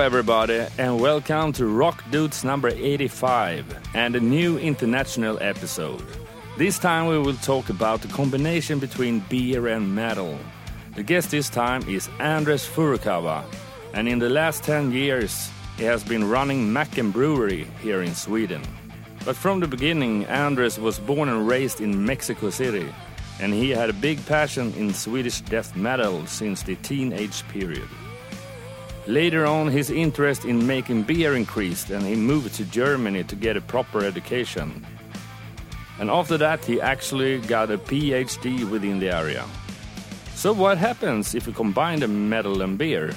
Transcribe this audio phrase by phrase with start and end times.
[0.00, 6.02] everybody, and welcome to Rock Dudes number 85 and a new international episode.
[6.56, 10.38] This time we will talk about the combination between beer and metal.
[10.96, 13.44] The guest this time is Andres Furukawa,
[13.92, 18.62] and in the last 10 years he has been running Macken Brewery here in Sweden.
[19.26, 22.88] But from the beginning, Andres was born and raised in Mexico City,
[23.38, 27.88] and he had a big passion in Swedish death metal since the teenage period.
[29.10, 33.56] Later on, his interest in making beer increased, and he moved to Germany to get
[33.56, 34.86] a proper education.
[35.98, 39.44] And after that, he actually got a PhD within the area.
[40.36, 43.12] So, what happens if you combine the metal and beer?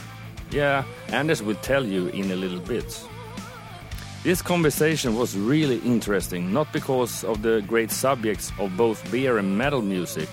[0.50, 3.00] Yeah, Anders will tell you in a little bit.
[4.24, 9.56] This conversation was really interesting, not because of the great subjects of both beer and
[9.56, 10.30] metal music,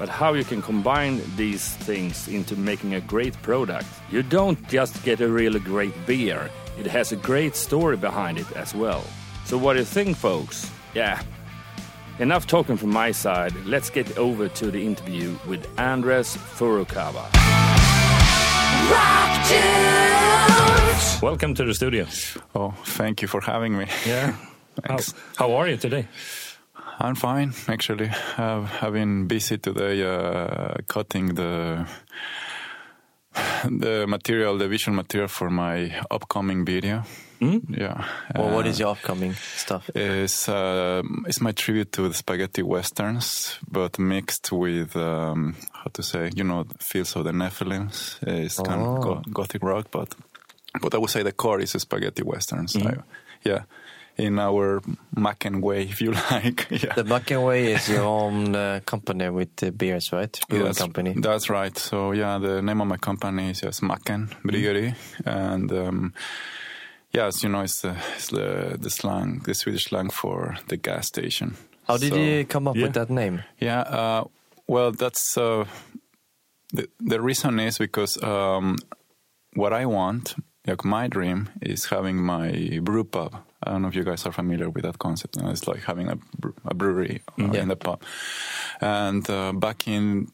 [0.00, 3.86] but how you can combine these things into making a great product.
[4.10, 8.50] You don't just get a really great beer, it has a great story behind it
[8.56, 9.04] as well.
[9.44, 10.70] So, what do you think, folks?
[10.94, 11.20] Yeah.
[12.18, 13.54] Enough talking from my side.
[13.66, 17.26] Let's get over to the interview with Andres Furukawa.
[21.22, 22.06] Welcome to the studio.
[22.54, 23.86] Oh, thank you for having me.
[24.06, 24.32] Yeah.
[24.84, 25.14] How, Thanks.
[25.36, 26.06] how are you today?
[27.00, 28.10] I'm fine, actually.
[28.36, 31.86] I've, I've been busy today uh, cutting the
[33.64, 37.04] the material, the visual material for my upcoming video.
[37.40, 38.04] Yeah.
[38.36, 39.88] Well, what Uh, is your upcoming stuff?
[39.94, 46.02] It's uh, it's my tribute to the spaghetti westerns, but mixed with um, how to
[46.02, 48.18] say, you know, Fields of the Nephilims.
[48.26, 48.96] It's kind Oh.
[48.96, 50.14] of go- gothic rock, but
[50.82, 52.76] but I would say the core is spaghetti westerns.
[52.76, 52.98] I-
[53.42, 53.62] yeah,
[54.20, 54.80] in our
[55.16, 56.66] Macken way, if you like.
[56.70, 56.94] yeah.
[56.94, 60.38] The Macken Way is your own uh, company with the beers, right?
[60.48, 61.14] Brewing Yes, company.
[61.16, 61.76] That's right.
[61.78, 64.94] So yeah, the name of my company is just Macken Brewery,
[65.24, 66.12] and um,
[67.12, 71.06] yes, you know, it's the, it's the the slang, the Swedish slang for the gas
[71.06, 71.56] station.
[71.86, 72.84] How did So, you come up yeah.
[72.84, 73.42] with that name?
[73.58, 74.24] Yeah, uh,
[74.66, 75.64] well, that's uh,
[76.72, 78.76] the the reason is because um,
[79.56, 80.34] what I want,
[80.70, 83.34] like my dream, is having my brew pub.
[83.62, 85.36] I don't know if you guys are familiar with that concept.
[85.36, 86.16] You know, it's like having a,
[86.64, 87.62] a brewery uh, Yeah.
[87.62, 88.02] in the pub.
[88.80, 90.26] And uh, back in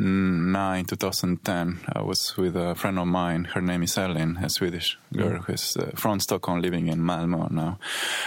[0.00, 3.44] 2009, 2010, I was with a friend of mine.
[3.44, 7.78] Her name is Ellen, a Swedish girl who's uh, from Stockholm, living in Malmö now.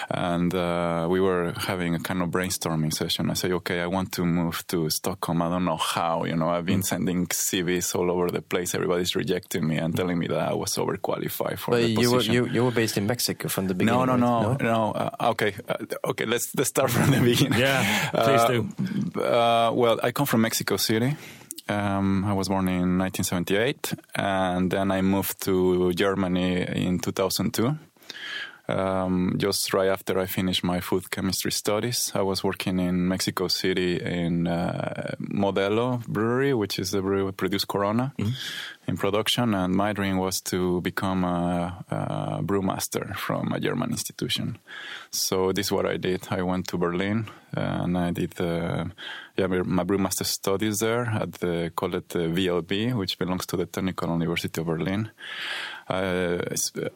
[0.10, 3.30] And uh, we were having a kind of brainstorming session.
[3.30, 5.42] I said, okay, I want to move to Stockholm.
[5.42, 6.26] I don't know how.
[6.26, 8.76] You know, I've been sending CVs all over the place.
[8.76, 12.22] Everybody's rejecting me and telling me that I was overqualified for But the you were
[12.22, 14.06] you, you were based in Mexico from the beginning.
[14.06, 14.62] No, no, right?
[14.62, 14.92] no, no.
[14.92, 15.78] Uh, okay, uh,
[16.10, 16.26] okay.
[16.26, 17.60] Let's let's start from the beginning.
[17.64, 19.22] Yeah, please Uh, do.
[19.22, 21.16] Uh, well, I come from Mexico City.
[21.70, 27.78] Um, I was born in 1978, and then I moved to Germany in 2002.
[28.74, 33.48] Um, just right after I finished my food chemistry studies, I was working in Mexico
[33.48, 38.14] City in uh, Modelo Brewery, which is the brewery that produce Corona
[38.88, 39.54] in production.
[39.54, 44.58] And my dream was to become a, a brewmaster from a German institution.
[45.12, 46.28] So this is what I did.
[46.32, 48.86] I went to Berlin and I did uh,
[49.38, 53.58] yeah, my my brewmaster studies there at the call it the VLB, which belongs to
[53.58, 55.12] the Technical University of Berlin.
[55.90, 56.40] Uh,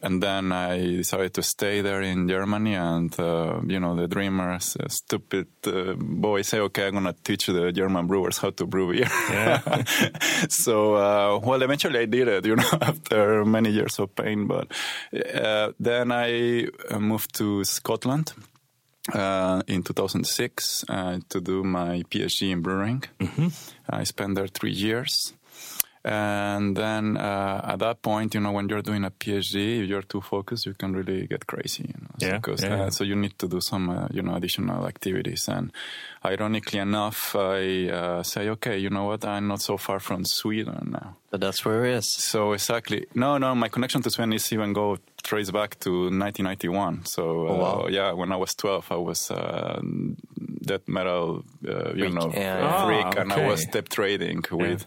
[0.02, 4.78] and then I decided to stay there in Germany, and uh, you know the dreamers,
[4.78, 8.94] uh, stupid uh, boy, say, "Okay, I'm gonna teach the German brewers how to brew
[8.94, 9.10] beer."
[10.50, 14.48] so, uh, well, eventually I did it, you know, after many years of pain.
[14.48, 14.72] But
[15.34, 16.68] uh, then I
[16.98, 18.34] moved to Scotland
[19.14, 23.04] uh, in 2006 uh, to do my PhD in brewing.
[23.90, 25.34] I spent there three years.
[26.10, 30.04] And then uh, at that point, you know, when you're doing a PhD, if you're
[30.04, 31.84] too focused, you can really get crazy.
[31.84, 32.90] You know, Yeah, because, yeah, uh, yeah.
[32.90, 35.50] so you need to do some, uh, you know, additional activities.
[35.50, 35.74] And
[36.24, 39.26] ironically enough, I uh, say, okay, you know what?
[39.26, 41.18] I'm not so far from Sweden now.
[41.30, 42.08] But that's where it is.
[42.08, 43.06] So exactly.
[43.14, 44.98] No, no, my connection to Sweden is even go
[45.30, 47.06] trace back to 1991.
[47.06, 47.88] So uh, Oh, wow.
[47.90, 49.82] yeah, when I was 12, I was uh,
[50.68, 52.14] death metal, uh, you Freak.
[52.14, 52.60] know, Yeah.
[52.64, 54.86] uh, Ah, freak, and I was step trading with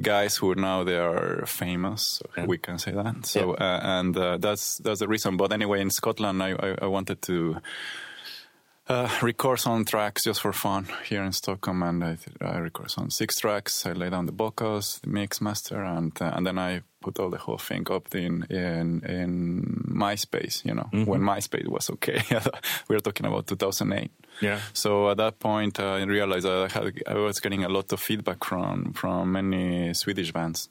[0.00, 2.20] guys who now they are famous.
[2.36, 3.26] So We can say that.
[3.26, 5.36] So uh, and uh, that's that's the reason.
[5.36, 7.56] But anyway, in Scotland, I I, I wanted to
[8.88, 13.10] uh, record some tracks just for fun here in Stockholm, and I, I record some
[13.10, 13.84] six tracks.
[13.84, 17.30] I lay down the vocals, the mix master, and uh, and then I put all
[17.30, 20.64] the whole thing up in in in MySpace.
[20.64, 22.22] You know, when MySpace was okay.
[22.88, 24.10] we were talking about 2008.
[24.40, 24.60] Yeah.
[24.72, 28.00] So at that point, uh, I realized I, had, I was getting a lot of
[28.00, 30.68] feedback from from many Swedish bands.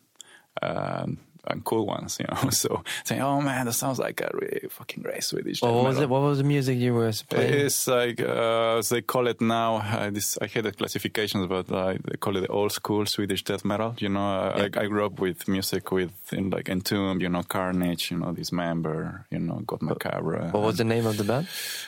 [0.62, 1.17] Um,
[1.47, 2.50] and cool ones, you know.
[2.56, 6.09] So saying, "Oh man, that sounds like a really fucking great Swedish." What was it?
[6.09, 7.65] What was the music you were playing?
[7.65, 9.77] It's like uh, as they call it now.
[9.77, 13.44] Uh, this I hate the classifications, but uh, they call it the old school Swedish
[13.44, 13.95] death metal.
[14.00, 17.44] You know, uh, I, I grew up with music with in like Entomb, you know,
[17.44, 20.50] Carnage, you know, this member, you know, God Macabre.
[20.51, 21.48] What was the name of the band?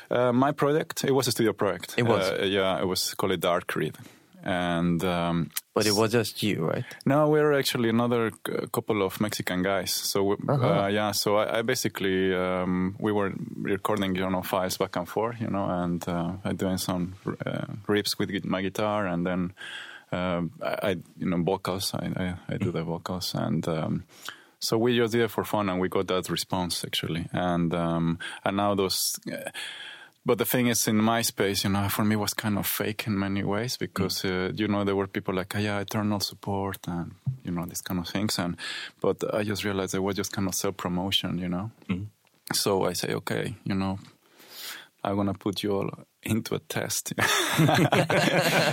[0.09, 1.03] Uh, my project?
[1.03, 1.95] It was a studio project.
[1.97, 2.29] It was?
[2.29, 3.95] Uh, yeah, it was called Dark Reed.
[4.43, 6.85] And um, But it was just you, right?
[7.05, 9.91] no, we're actually another c- couple of Mexican guys.
[9.91, 10.67] So we, Uh-huh.
[10.83, 15.07] uh, yeah, so I, I basically um, we were recording you know files back and
[15.07, 19.53] forth, you know, and uh, I doing some uh, riffs with my guitar, and then
[20.11, 21.93] um, I, I you know vocals.
[21.93, 24.03] I, I, I do the vocals, and um,
[24.59, 28.17] so we just did it for fun, and we got that response actually, and um,
[28.45, 29.19] and now those.
[30.27, 33.17] But the thing is, in MySpace, you know, for me was kind of fake in
[33.17, 37.13] many ways because, uh, you know, there were people like, oh, yeah, eternal support and,
[37.45, 38.37] you know, these kind of things.
[38.37, 38.57] And,
[38.99, 41.71] but I just realized it was just kind of self promotion, you know.
[42.51, 43.99] So I say, okay, you know,
[45.01, 45.91] I'm going to put you all
[46.23, 47.13] into a test.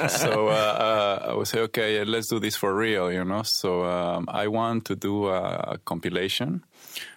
[0.08, 3.42] so uh, uh, I would say, okay, let's do this for real, you know.
[3.44, 6.64] So um, I want to do a, a compilation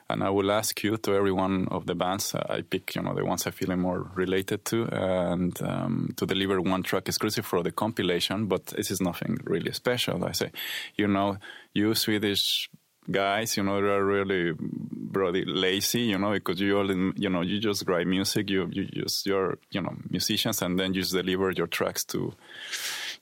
[0.09, 3.13] and I will ask you to every one of the bands I pick, you know,
[3.13, 7.63] the ones I feel more related to, and um, to deliver one track exclusive for
[7.63, 8.45] the compilation.
[8.45, 10.23] But this is nothing really special.
[10.23, 10.51] I say,
[10.95, 11.37] you know,
[11.73, 12.69] you Swedish
[13.09, 17.41] guys, you know, they are really bloody lazy, you know, because you all, you know,
[17.41, 21.13] you just write music, you you just you're, you know, musicians, and then you just
[21.13, 22.33] deliver your tracks to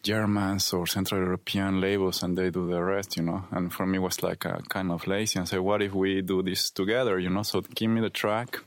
[0.06, 3.44] Germans or Central European labels and they do the rest, you know.
[3.52, 6.22] And for me, it was like a kind of lazy and say, what if we
[6.22, 7.42] do this together, you know?
[7.42, 8.60] So give me the track.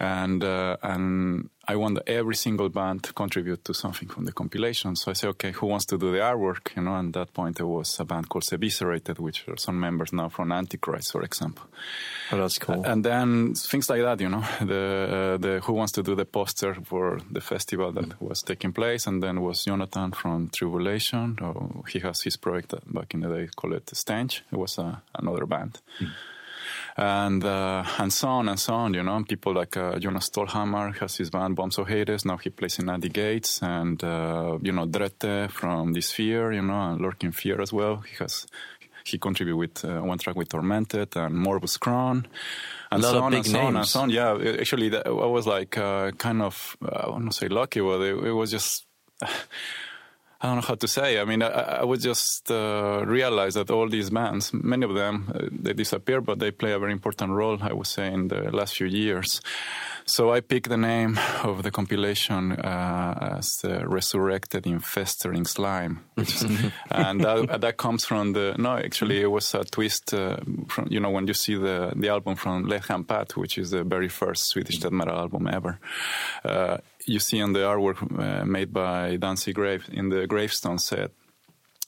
[0.00, 4.96] And, uh, and I want every single band to contribute to something from the compilation.
[4.96, 6.74] So I say, okay, who wants to do the artwork?
[6.74, 9.78] You know, and at that point there was a band called Eviscerated, which are some
[9.78, 11.66] members now from Antichrist, for example.
[12.32, 12.82] Oh, that's cool.
[12.84, 16.24] And then things like that, you know, the uh, the who wants to do the
[16.24, 21.38] poster for the festival that was taking place, and then was Jonathan from Tribulation.
[21.42, 24.42] Oh, he has his project back in the day called it Stench.
[24.50, 25.78] It was uh, another band.
[26.96, 29.22] And uh, and so on and so on, you know.
[29.24, 32.24] People like uh, Jonas Stålhammar has his band Bombs of Hades.
[32.24, 36.52] Now he plays in At the Gates, and uh, you know Drette from The Sphere,
[36.52, 37.96] you know, and Lurking Fear as well.
[37.98, 38.46] He has
[39.04, 42.26] he contributed with uh, one track with Tormented and Morbus Chron.
[42.92, 44.10] And A lot so of on big and so on and so on.
[44.10, 47.80] Yeah, it- actually, that, I was like uh, kind of, I want to say lucky,
[47.80, 48.84] but it, it was just,
[50.42, 51.20] I don't know how to say.
[51.20, 55.30] I mean, I, I would just uh, realize that all these bands, many of them,
[55.34, 58.50] uh, they disappear, but they play a very important role, I would say, in the
[58.50, 59.42] last few years.
[60.10, 66.00] So I picked the name of the compilation uh, as uh, "Resurrected in Festering Slime,"
[66.16, 66.42] is,
[66.90, 68.56] and that, that comes from the.
[68.58, 72.08] No, actually, it was a twist uh, from you know when you see the the
[72.08, 75.78] album from Left Hand Path, which is the very first Swedish death metal album ever.
[76.44, 81.10] Uh, you see on the artwork uh, made by Dan Seagrave in the gravestone said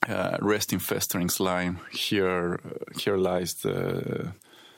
[0.09, 1.81] uh, rest in festering slime.
[1.91, 2.61] Here,
[2.97, 4.33] here lies the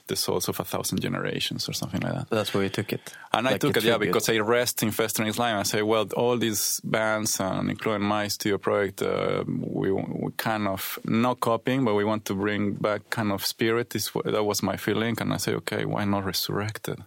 [0.07, 2.31] the souls of a thousand generations, or something like that.
[2.31, 3.13] That's where you took it.
[3.33, 5.59] And I took it, yeah, because I rest in festering slime.
[5.59, 10.69] I say, well, all these bands, and including my studio project, uh, we, we kind
[10.69, 13.91] of not copying, but we want to bring back kind of spirit.
[13.91, 16.99] This that was my feeling, and I say, okay, why not resurrected?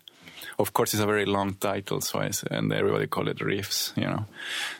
[0.59, 3.95] Of course, it's a very long title, so I say, and everybody call it riffs,
[3.95, 4.25] you know.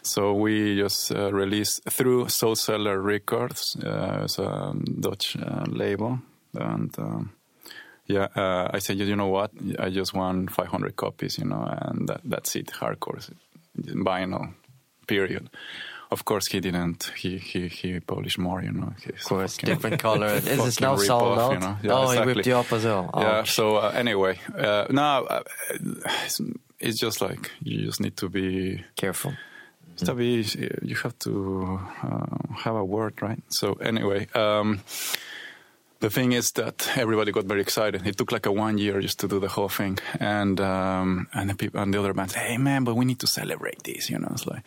[0.02, 6.20] So we just uh, released through Soulseller Records, uh, it's a Dutch uh, label,
[6.56, 6.98] and.
[6.98, 7.32] Um,
[8.08, 9.52] yeah, uh, I said, you know what?
[9.80, 13.30] I just want 500 copies, you know, and that, that's it, hardcore,
[13.78, 14.54] vinyl,
[15.08, 15.50] period.
[16.10, 17.12] Of course, he didn't.
[17.18, 18.94] He he he published more, you know.
[19.10, 20.28] Of course, different color.
[20.36, 21.52] Is this now sold out?
[21.52, 21.78] you know?
[21.84, 22.34] Yeah, oh, he exactly.
[22.34, 23.10] ripped you up as well.
[23.14, 23.44] Oh, yeah.
[23.44, 26.40] So uh, anyway, uh, now uh, it's,
[26.80, 29.34] it's just like you just need to be Careful.
[30.16, 30.46] be
[30.82, 34.80] you have to uh, have a word right so anyway um,
[36.00, 38.06] the thing is that everybody got very excited.
[38.06, 40.00] It took like a one year just to do the whole thing.
[40.20, 43.84] And um, and the people and the other hey man but we need to celebrate
[43.84, 44.30] this you know?
[44.32, 44.64] It's like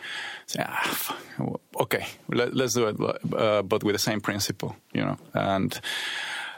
[0.46, 1.18] say, ah,
[1.80, 2.96] okay let, let's do it
[3.34, 5.18] uh, but with the same principle you know?
[5.34, 5.78] And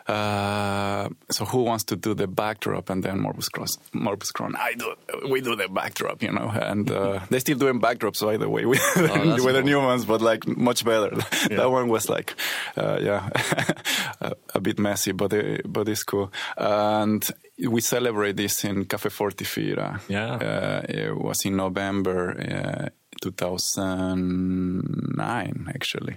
[0.09, 4.55] uh, so who wants to do the backdrop and then Morbus Cross, Morbus Chron?
[4.57, 4.95] I do.
[5.31, 8.67] We do the backdrop, you know, and uh, they still doing backdrops by the way
[8.67, 11.17] with, Oh, with the new ones, but like much better.
[11.51, 12.35] that one was like,
[12.77, 13.29] uh, yeah,
[14.21, 16.33] a, a bit messy, but it, but it's cool.
[16.57, 17.27] And
[17.69, 20.01] we celebrate this in Cafe Fortifira.
[20.09, 20.35] Yeah.
[20.35, 22.89] uh, it was in November uh,
[23.21, 26.17] 2009, actually.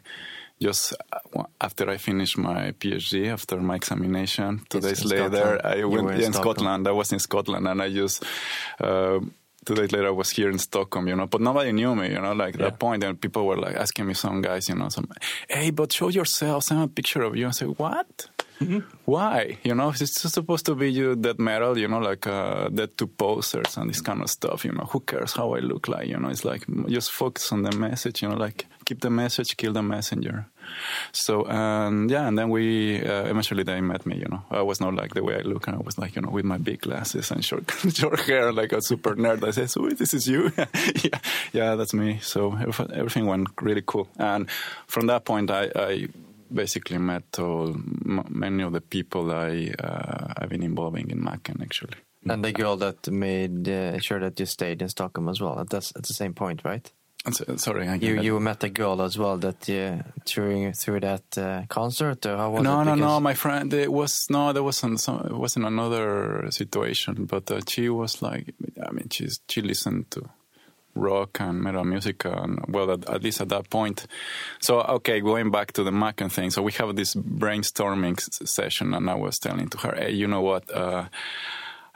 [0.61, 5.61] Just uh, after I finished my PhD, after my examination, two Yes, days later, Scotland.
[5.63, 6.55] I went in in Stockholm.
[6.55, 6.87] Scotland.
[6.87, 8.23] I was in Scotland, and I just.
[8.79, 9.19] Uh,
[9.67, 12.21] Two days later, I was here in Stockholm, you know, but nobody knew me, you
[12.21, 12.65] know, like Yeah.
[12.69, 15.07] that point, and people were like asking me, some guys, you know, some,
[15.49, 17.47] hey, but show yourself, send a picture of you.
[17.47, 18.27] I say, what?
[19.05, 19.57] Why?
[19.63, 22.95] You know, it's just supposed to be you that metal, you know, like uh, that
[22.95, 24.65] two posters and this kind of stuff.
[24.65, 26.07] You know, who cares how I look like?
[26.09, 28.21] You know, it's like just focus on the message.
[28.21, 30.45] You know, like keep the message, kill the messenger.
[31.11, 34.17] So and yeah, and then we uh, eventually they met me.
[34.17, 36.21] You know, I was not like the way I look, and I was like you
[36.21, 39.43] know with my big glasses and short short hair, like a super nerd.
[39.43, 41.19] I said, "So this is you?" yeah,
[41.53, 42.19] yeah, that's me.
[42.21, 42.57] So
[42.93, 44.49] everything went really cool, and
[44.87, 45.71] from that point, I.
[45.75, 46.07] I
[46.53, 47.75] basically met all,
[48.29, 51.97] many of the people I uh, I've been involving in Macken actually.
[52.27, 55.63] And the girl that made uh, sure that you stayed in Stockholm as well.
[55.69, 56.91] That's at the same point, right?
[57.31, 61.37] So- sorry, I You you met a girl as well that uh, during through that
[61.37, 62.85] uh, concert or how was no, it?
[62.85, 63.19] no, no.
[63.19, 64.99] My friend, it was no, there wasn't.
[64.99, 68.53] Some, it wasn't another situation, but uh, she was like,
[68.87, 70.29] I mean, she's she listened to
[70.93, 74.07] rock and metal music, and well, at, at least at that point.
[74.59, 76.51] So, okay, going back to the Macken thing.
[76.51, 78.17] So we have this brainstorming
[78.47, 80.63] session, and I was telling to her, hey, you know what?
[80.73, 81.05] Uh,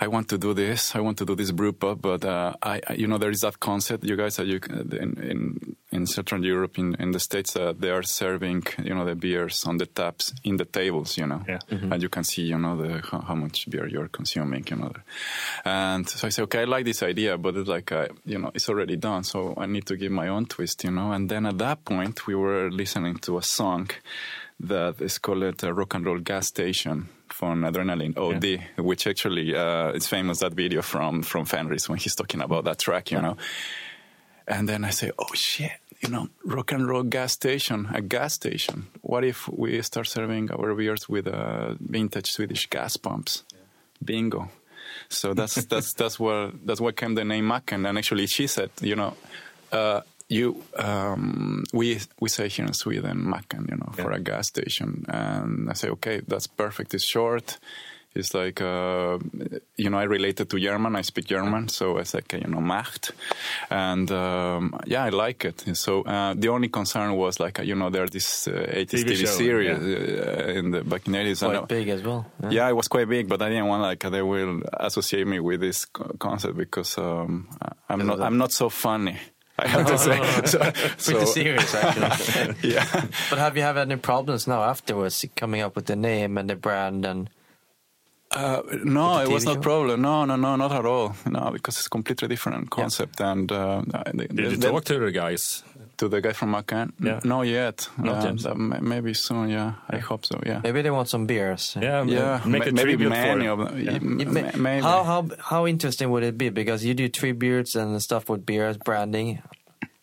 [0.02, 0.96] I want to do this.
[0.96, 3.42] I want to do this brew pub, but uh, I, I, you know, there is
[3.42, 4.06] that concept.
[4.06, 7.90] You guys are you in in, in Central Europe, in, in the states, uh, they
[7.90, 11.60] are serving, you know, the beers on the taps in the tables, you know, Yeah.
[11.70, 14.94] and you can see, you know, the how, how much beer you're consuming, you know.
[15.66, 18.52] And so I say, okay, I like this idea, but it's like, uh, you know,
[18.54, 21.12] it's already done, so I need to give my own twist, you know.
[21.12, 23.90] And then at that point, we were listening to a song
[24.60, 29.92] that is called uh, Rock and Roll Gas Station from Adrenaline OD, which actually uh,
[29.92, 33.38] is famous that video from from Fenriz when he's talking about that track, you know.
[34.46, 38.34] And then I say, oh shit, you know, rock and roll gas station, a gas
[38.34, 38.88] station.
[39.02, 43.44] What if we start serving our beers with uh, vintage Swedish gas pumps?
[44.04, 44.50] Bingo.
[45.08, 47.88] So that's that's that's where that's where came the name Macken.
[47.88, 49.14] And actually, she said, you know,
[49.72, 54.48] uh, you um, we we say here in Sweden Macken, you know, for a gas
[54.48, 55.06] station.
[55.10, 56.94] And I say, okay, that's perfect.
[56.94, 57.58] It's short.
[58.16, 59.20] It's like, uh,
[59.78, 60.96] you know, I related to German.
[60.96, 63.12] I speak German, so it's like, you know, Macht.
[63.70, 65.78] And um, yeah, I like it.
[65.78, 69.04] So uh, the only concern was like, you know, there are this uh, 80s TV
[69.04, 71.40] TV, show, series uh, in the back in the 80s.
[71.40, 72.26] quite I- big as well.
[72.50, 75.60] yeah, it was quite big, but I didn't want like they will associate me with
[75.60, 77.48] this co- concept because um,
[77.88, 79.18] I'm not I'm not so funny.
[79.60, 80.20] I have to say.
[80.46, 82.56] So, Pretty so- serious, actually.
[82.74, 82.86] yeah.
[83.30, 86.56] but have you had any problems now afterwards coming up with the name and the
[86.56, 87.30] brand and?
[88.32, 89.62] Uh, no, it was TV not show?
[89.62, 90.02] problem.
[90.02, 91.16] No, no, no, not at all.
[91.26, 93.20] No, because it's completely different concept.
[93.22, 93.82] And uh,
[94.14, 95.64] the, Did you talk to the guys?
[96.00, 96.92] To the guy from Macken?
[97.00, 97.20] Yeah.
[97.24, 97.90] No, yet.
[97.98, 98.38] Not Uh, yet.
[98.44, 99.50] that maybe soon.
[99.50, 100.40] Yeah, I hope so.
[100.46, 100.62] Yeah.
[100.64, 101.76] Maybe they want some beers.
[101.82, 103.80] Yeah, Yeah, make a ma- maybe tribute many for of them.
[103.82, 103.96] Yeah.
[104.00, 104.82] M- may- maybe.
[104.84, 106.50] How how how interesting would it be?
[106.50, 109.42] Because you do tributes and stuff with beers, branding.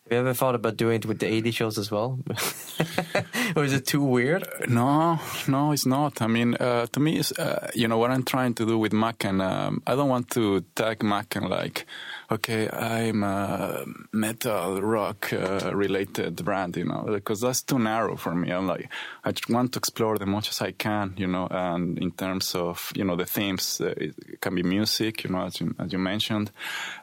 [0.09, 2.19] Have you ever thought about doing it with the 80 shows as well?
[3.57, 4.47] or is it too weird?
[4.69, 6.21] No, no, it's not.
[6.21, 8.93] I mean, uh, to me, it's, uh, you know, what I'm trying to do with
[8.93, 11.85] Macken, um, I don't want to tag Macken like,
[12.29, 18.35] okay, I'm a metal rock uh, related brand, you know, because that's too narrow for
[18.35, 18.51] me.
[18.51, 18.89] I'm like,
[19.23, 22.55] I just want to explore the much as I can, you know, and in terms
[22.55, 25.93] of, you know, the themes, uh, it can be music, you know, as you, as
[25.93, 26.51] you mentioned,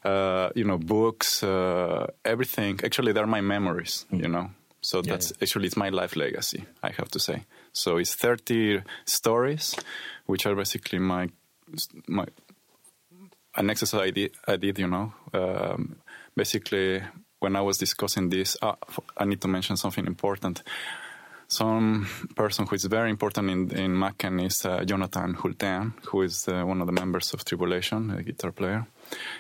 [0.05, 2.81] uh, you know, books, uh, everything.
[2.85, 4.51] Actually, they're my memories, you know.
[4.81, 7.45] So Yeah, that's actually it's my life legacy, I have to say.
[7.73, 9.75] So it's 30 stories,
[10.27, 11.31] which are basically my
[12.07, 12.27] my
[13.57, 15.13] an exercise I did, I did you know.
[15.33, 15.97] Um,
[16.37, 17.03] basically,
[17.41, 18.75] when I was discussing this, uh,
[19.17, 20.63] I need to mention something important.
[21.47, 26.49] Some person who is very important in in Macken is uh, Jonathan Hulten, who is
[26.49, 28.87] uh, one of the members of Tribulation, a guitar player.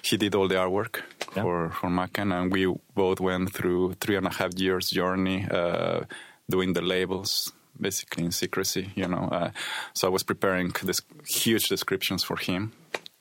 [0.02, 1.00] He did all the artwork
[1.34, 1.42] Yeah.
[1.42, 6.00] for for Macken, and we both went through three and a half years journey uh,
[6.50, 8.90] doing the labels, basically in secrecy.
[8.94, 9.50] You know, uh,
[9.94, 12.72] so I was preparing this huge descriptions for him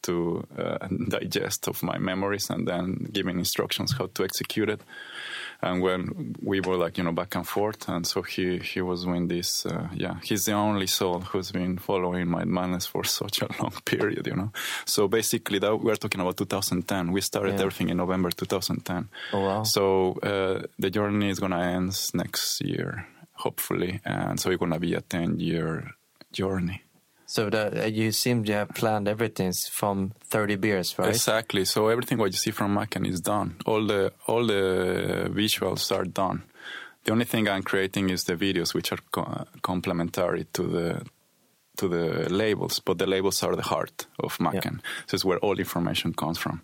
[0.04, 0.78] to uh,
[1.10, 4.82] digest of my memories and then giving instructions how to execute it.
[5.62, 9.06] And when we were like, you know, back and forth, and so he, he was
[9.06, 13.42] doing this, uh, yeah, he's the only soul who's been following my madness for such
[13.42, 14.52] a long period, you know.
[14.86, 17.12] So basically, that we're talking about 2010.
[17.14, 17.62] We started Yeah.
[17.62, 19.08] everything in November 2010.
[19.32, 19.64] Oh, wow.
[19.64, 24.96] So uh, the journey is gonna end next year, hopefully, and so it's gonna be
[24.96, 25.92] a 10 year
[26.34, 26.82] journey.
[27.34, 31.10] So that uh, you seem to have planned everything from 30 beers, right?
[31.10, 31.66] Exactly.
[31.66, 33.56] So everything what you see from Macken is done.
[33.66, 34.64] All the all the
[35.42, 36.44] visuals are done.
[37.06, 40.88] the only thing I'm creating is the videos, which are co- complementary to the
[41.78, 44.80] to the labels, but the labels are the heart of Macken.
[45.08, 46.62] This is where all information comes from.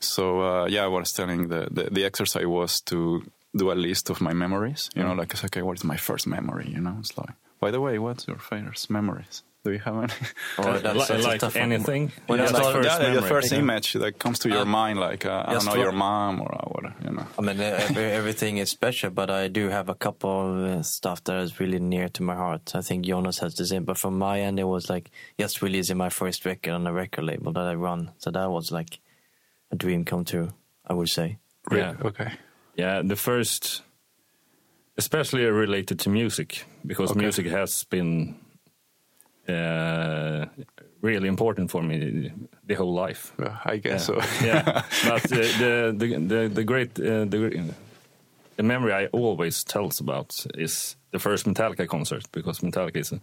[0.00, 3.22] So uh, yeah, I was telling the, the the exercise was to
[3.60, 4.88] do a list of my memories.
[4.96, 6.68] You know, like it's okay, what is my first memory?
[6.74, 9.42] You know, it's like, by the way, what's your favorite memories?
[9.66, 10.12] Do you have any?
[10.58, 12.12] Oh, that's Li- such a like tough anything.
[12.28, 13.28] When Just I started- first yeah, the memory.
[13.34, 13.58] first Yeah.
[13.58, 16.68] image that comes to your mind, like uh, I don't know, your mom or uh,
[16.72, 17.26] what, you know.
[17.38, 21.18] I mean, every, everything is special, but I do have a couple of uh, stuff
[21.24, 22.64] that is really near to my heart.
[22.74, 25.96] I think Jonas has the same, but from my end, it was like just releasing
[25.96, 28.12] my first record on a record label that I run.
[28.18, 29.00] So that was like
[29.72, 30.50] a dream come true,
[30.86, 31.38] I would say.
[31.72, 31.94] Yeah.
[32.08, 32.30] Okay.
[32.76, 33.82] Yeah, the first,
[34.96, 37.20] especially related to music, because Okay.
[37.20, 38.36] music has been
[39.48, 40.46] uh,
[41.02, 42.30] really important for me
[42.66, 43.32] the whole life.
[43.38, 44.22] Well, I guess yeah.
[44.22, 44.44] so.
[44.46, 47.62] yeah, but uh, the, the the the great uh, the
[48.56, 53.20] the memory I always tells about is the first Metallica concert because Metallica is a,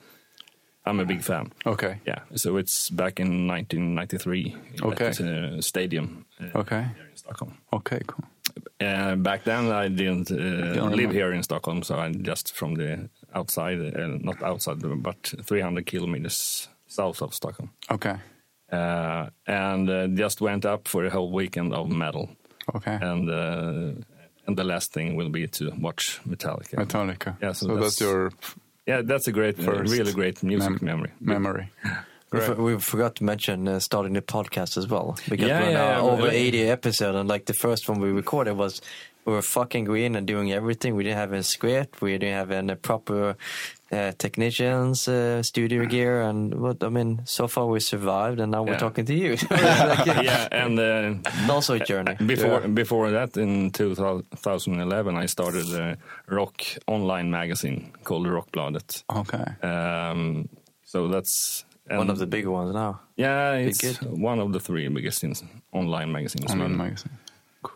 [0.85, 1.51] I'm a big fan.
[1.65, 1.95] okay.
[2.05, 5.05] Yeah, so it's back in 1993 in Okay.
[5.05, 6.81] Letters, uh, Stadium uh, Okay.
[6.95, 7.53] here in Stockholm.
[7.71, 7.99] Okay.
[8.05, 8.25] Cool.
[8.79, 13.09] Uh, back then, I didn't uh, live here in Stockholm, so I'm just from the
[13.35, 17.69] outside, uh, not outside, but 300 kilometers south of Stockholm.
[17.91, 18.15] Okay.
[18.71, 22.29] Uh, and uh, just went up for a whole weekend of metal.
[22.75, 22.97] Okay.
[23.01, 24.01] And uh,
[24.47, 26.75] and the last thing will be to watch Metallica.
[26.75, 27.37] Metallica.
[27.41, 28.31] Yeah, so so, that's, that's- your
[28.85, 31.11] Yeah, that's a great, uh, First really great music mem- memory.
[31.21, 31.69] memory.
[32.31, 35.73] We, we forgot to mention uh, starting the podcast as well because Yeah, we're yeah,
[35.77, 38.81] now yeah, over but- 80 episodes and like the first one we recorded was
[39.25, 40.95] we were fucking green and doing everything.
[40.95, 42.01] We didn't have a script.
[42.01, 43.35] We didn't have any proper
[43.91, 47.21] uh, technicians, uh, studio gear, and what I mean.
[47.25, 49.37] So far we survived, and now we're talking to you.
[49.51, 52.15] yeah, and uh, also a journey.
[52.25, 52.67] Before Yeah.
[52.67, 59.03] before that, in 2011, I started a rock online magazine called Rockbladet.
[59.09, 59.67] Okay.
[59.67, 60.49] Um,
[60.83, 62.99] so that's and- One of the bigger ones now.
[63.17, 65.33] yeah, it's one of the three biggest in,
[65.71, 66.51] online magazines.
[66.51, 66.77] in Online Sweden.
[66.77, 67.11] magazine.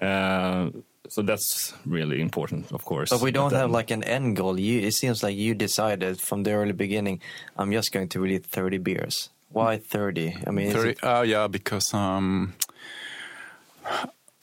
[0.01, 0.69] Uh,
[1.09, 3.09] so that's really important, of course.
[3.09, 4.59] But we don't then- have like an end goal.
[4.59, 7.21] You, it seems like you decided from the early beginning,
[7.57, 9.29] I'm just going to release 30 beers.
[9.49, 10.35] Why 30?
[10.45, 12.53] I mean, 30, it- oh yeah, because um,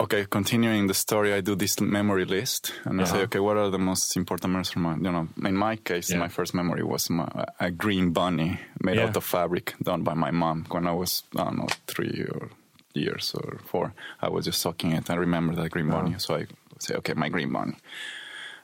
[0.01, 3.71] okay, continuing the story, I do this memory list, and I say, okay, what are
[3.71, 6.19] the most important memories from my, you know, in my case, Yeah.
[6.19, 7.29] my first memory was my,
[7.61, 9.05] a green bunny made Yeah.
[9.09, 12.51] out of fabric done by my mom when I was, I don't know, three or
[12.95, 13.95] years or four.
[14.21, 15.11] I was just sucking it.
[15.11, 16.47] I remember that green bunny, so I
[16.79, 17.77] say, okay, my green bunny.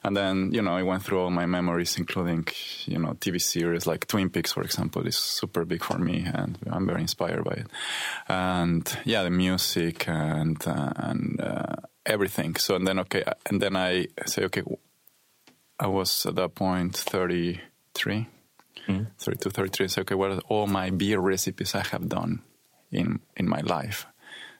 [0.02, 2.46] And then, you know, I went through all my memories, including,
[2.86, 6.58] you know, TV series like Twin Peaks, for example, is super big for me, and
[6.70, 7.66] I'm very inspired by it.
[8.26, 12.56] And yeah, the music and uh, and uh, everything.
[12.56, 14.62] So and then okay, and then I say, okay,
[15.78, 18.26] I was at that point 33,
[19.18, 19.88] 32, 33.
[19.88, 22.40] So okay, what are all my beer recipes I have done
[22.90, 24.06] in in my life?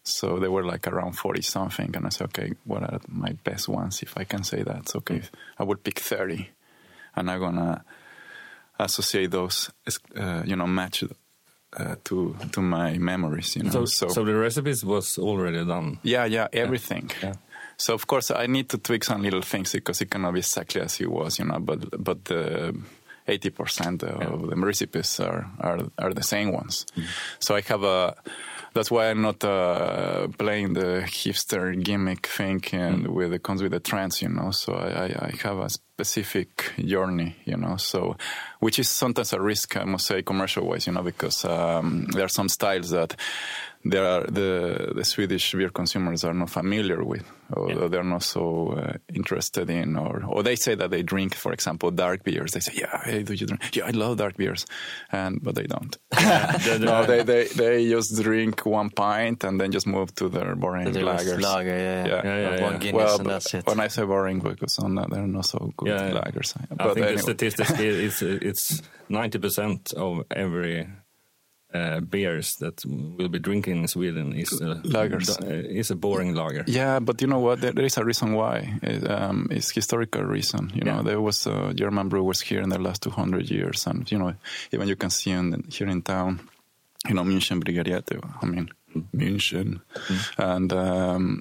[0.02, 1.94] So they were like around 40 something.
[1.94, 4.88] And I said, okay, what are my best ones, if I can say that?
[4.88, 5.22] So, okay,
[5.58, 6.48] I would pick 30.
[7.16, 7.82] And I'm going to
[8.78, 9.70] associate those,
[10.16, 11.04] uh, you know, match
[11.76, 13.84] uh, to to my memories, you know.
[13.84, 15.98] So, so, the recipes was already done.
[16.02, 17.10] yeah, yeah, everything.
[17.22, 17.34] Yeah.
[17.76, 20.80] So of course I need to tweak some little things because it cannot be exactly
[20.82, 21.58] as it was, you know.
[21.60, 22.74] But but the
[23.26, 26.86] eighty percent of the recipes are, are are the same ones.
[27.38, 28.14] So I have a.
[28.72, 33.72] That's why I'm not uh, playing the hipster gimmick thing and with it comes with
[33.72, 34.52] the trends, you know.
[34.52, 37.76] So I, I, I have a specific journey, you know.
[37.76, 38.16] So
[38.60, 42.24] which is sometimes a risk, I must say, commercial wise, you know, because um, there
[42.24, 43.16] are some styles that
[43.84, 47.88] there are the the Swedish beer consumers are not familiar with, or Yeah.
[47.88, 51.90] they're not so uh, interested in, or or they say that they drink, for example,
[51.90, 52.50] dark beers.
[52.52, 53.74] They say, "Yeah, hey, do you drink?
[53.74, 54.66] Yeah, I love dark beers,"
[55.10, 55.96] and but they don't.
[56.80, 60.84] No, they, they they just drink one pint and then just move to their boring
[60.86, 61.40] was lagers.
[61.40, 62.22] lager, yeah, Yeah.
[62.24, 62.78] Yeah, yeah, One.
[62.78, 63.66] Guinness Well, and that's it.
[63.66, 66.54] when I say boring, because on that they're not so good Yeah, lagers.
[66.60, 67.16] I But think anyway.
[67.16, 70.86] the statistics is it's it's ninety percent of every
[71.72, 75.40] uh, beers that we'll be drinking in Sweden is uh, Lagers.
[75.40, 76.64] uh, is a boring lager.
[76.66, 77.60] Yeah, but you know what?
[77.60, 78.78] There, is a reason why.
[78.82, 80.70] It, um, it's historical reason.
[80.74, 84.18] You know, there was uh, German brewers here in the last 200 years, and you
[84.18, 84.34] know,
[84.72, 86.40] even you can see in, here in town,
[87.08, 88.18] you know, München Bryggeriet.
[88.42, 88.70] I mean,
[89.14, 89.80] München,
[90.38, 91.40] and um,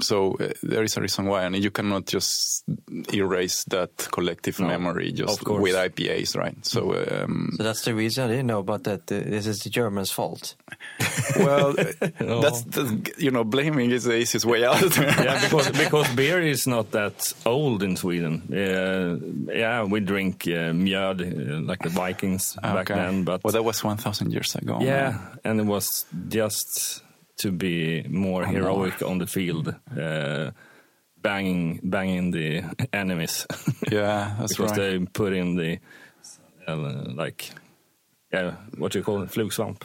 [0.00, 2.64] so uh, there is a reason why, and you cannot just
[3.12, 6.56] erase that collective No, memory just with IPAs, right?
[6.64, 9.10] So, um, So that's the reason I didn't know about that.
[9.12, 10.54] Uh, This is the Germans' fault.
[11.38, 11.72] well,
[12.18, 14.80] that's, that's you know, blaming is the easiest way out.
[14.96, 18.42] yeah, because because beer is not that old in Sweden.
[18.50, 23.64] Uh, yeah, we drink uh, mjöd uh, like the Vikings back then, but well, that
[23.64, 24.78] was one thousand years ago.
[24.80, 27.01] yeah, and it was just
[27.42, 30.50] to be more heroic on the field, uh,
[31.20, 33.46] banging banging the enemies
[33.90, 34.98] yeah, that's because right.
[34.98, 35.78] they put in the
[36.66, 36.76] uh,
[37.14, 37.52] like
[38.32, 39.82] yeah, what do you call it, flugsvamp?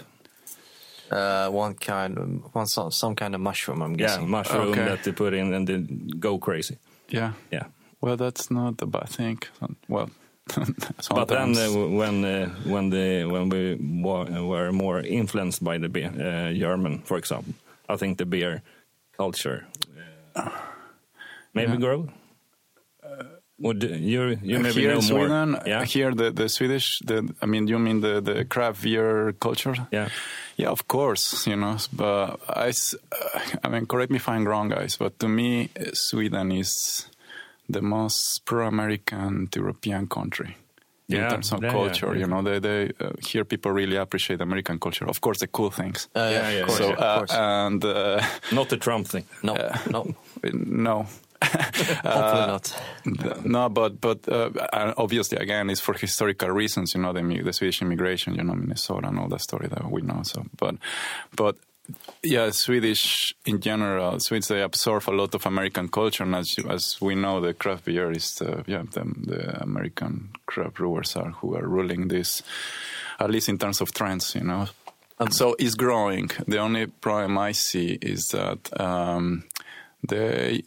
[1.12, 3.82] Uh, one kind, of, one some, some kind of mushroom.
[3.82, 4.24] I'm guessing.
[4.24, 4.86] Yeah, mushroom Okay.
[4.86, 6.78] that they put in and then go crazy.
[7.10, 7.34] yeah.
[7.52, 7.66] Yeah.
[8.02, 9.40] Well, that's not a bad thing.
[9.88, 10.10] Well,
[11.14, 15.90] But then uh, when uh, when the when we wa- were more influenced by the
[15.90, 17.54] beer, uh, German, for example,
[17.90, 18.62] I think the beer
[19.18, 19.66] culture
[20.36, 20.50] uh,
[21.54, 21.80] maybe Yeah.
[21.80, 22.10] grow.
[23.60, 25.60] Would you you maybe here know in Sweden, more?
[25.66, 29.74] Yeah, here the, the Swedish, the, I mean, you mean the, the craft beer culture?
[29.92, 30.10] yeah,
[30.58, 34.46] Yeah, of course, you know, but I, s- uh, I mean, correct me if I'm
[34.48, 37.08] wrong, guys, but to me, Sweden is
[37.70, 40.56] the most pro-American European country
[41.10, 42.14] in terms of yeah, yeah, culture.
[42.14, 42.20] yeah.
[42.22, 45.08] You know, they, they uh, here people really appreciate American culture.
[45.08, 46.08] Of course, the cool things.
[46.16, 47.34] Uh, Yeah, yeah, of course, so, of uh, course.
[47.34, 49.24] and uh, not the Trump thing.
[49.44, 49.56] no,
[49.90, 50.16] no,
[50.54, 51.06] no.
[51.44, 53.46] hopefully not.
[53.46, 54.50] No, but but uh,
[54.98, 56.96] obviously again it's for historical reasons.
[56.96, 60.02] You know the the Swedish immigration, you know Minnesota and all that story that we
[60.02, 60.24] know.
[60.24, 60.76] So, but
[61.36, 61.58] but
[62.24, 66.98] yeah, Swedish in general, Swedes they absorb a lot of American culture, and as as
[67.02, 71.56] we know, the craft beer is the, yeah the, the American craft brewers are who
[71.56, 72.44] are ruling this,
[73.20, 74.36] at least in terms of trends.
[74.36, 74.68] You know,
[75.20, 76.30] Um, so it's growing.
[76.48, 79.44] The only problem I see is that um,
[80.08, 80.64] they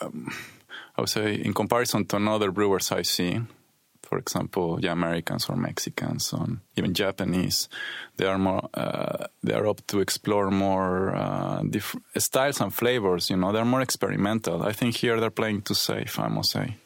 [0.00, 3.40] I would say, in comparison to another brewers I see,
[4.08, 7.68] for example, yeah, Americans or Mexicans or even Japanese,
[8.16, 13.28] they are more uh, they are up to explore more uh, diff- styles and flavors.
[13.30, 14.62] You know, they're more experimental.
[14.62, 16.18] I think here they're playing too safe.
[16.18, 16.76] I must say,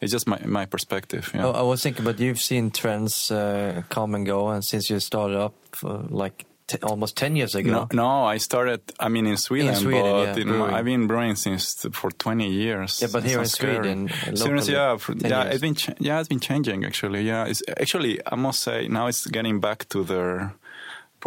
[0.00, 1.30] it's just my my perspective.
[1.34, 1.48] Yeah.
[1.48, 5.38] I was thinking, but you've seen trends uh, come and go, and since you started
[5.38, 7.70] up uh, like t- almost ten years ago.
[7.70, 8.80] No, no, I started.
[8.98, 10.74] I mean, in Sweden, in Sweden, but yeah, in.
[10.74, 13.00] I've been brewing since for twenty years.
[13.00, 13.46] Yeah, but here in.
[13.46, 15.54] Sweden, Seriously, yeah, for, yeah, years.
[15.54, 17.22] it's been ch- yeah, it's been changing actually.
[17.22, 20.54] Yeah, it's actually I must say now it's getting back to their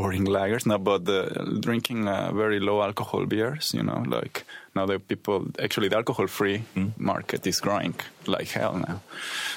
[0.02, 3.74] boring lagers now, but the drinking uh, very low alcohol beers.
[3.74, 6.90] You know, like now the people actually the alcohol free Hmm.
[6.98, 7.96] market is growing
[8.28, 9.00] like hell now.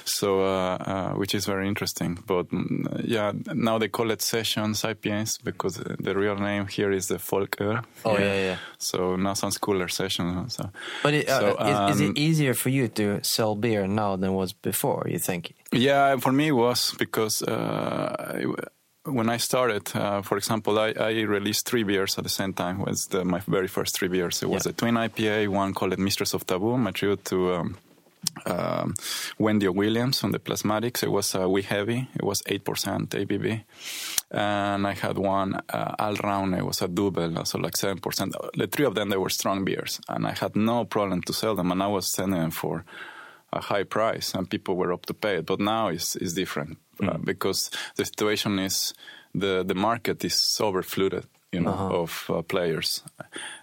[0.04, 2.18] So, uh, uh, which is very interesting.
[2.26, 5.74] But mm, yeah, now they call it sessions IPAs because
[6.04, 7.80] the real name here is the folk ale.
[8.04, 8.56] Oh yeah, yeah.
[8.78, 10.48] So now sounds cooler session.
[10.50, 10.70] So,
[11.02, 14.16] But it, uh, So, is, is um, it easier for you to sell beer now
[14.16, 15.06] than was before?
[15.08, 15.54] You think?
[15.72, 18.44] yeah, for me it was because uh,
[19.04, 22.80] when I started, uh, for example, I, I released three beers at the same time.
[22.80, 24.42] It was the, my very first three beers.
[24.42, 24.70] It was Yeah.
[24.70, 27.76] a twin IPA, one called Mistress of Taboo, my tribute to um,
[28.46, 28.94] um,
[29.38, 31.02] Wendy Williams from the Plasmatics.
[31.02, 32.08] It was uh, Wee Heavy.
[32.14, 33.64] It was 8% ABV.
[34.30, 36.56] And I had one, uh, Al Raune.
[36.56, 38.32] It was a double, so like 7%.
[38.56, 40.00] The three of them, they were strong beers.
[40.08, 41.72] And I had no problem to sell them.
[41.72, 42.84] And I was selling them for
[43.52, 45.46] a high price and people were up to pay it.
[45.46, 48.94] But now it's, it's different uh, because the situation is
[49.34, 52.02] the, the market is overflooded, you know, Uh-huh.
[52.02, 53.02] of uh, players.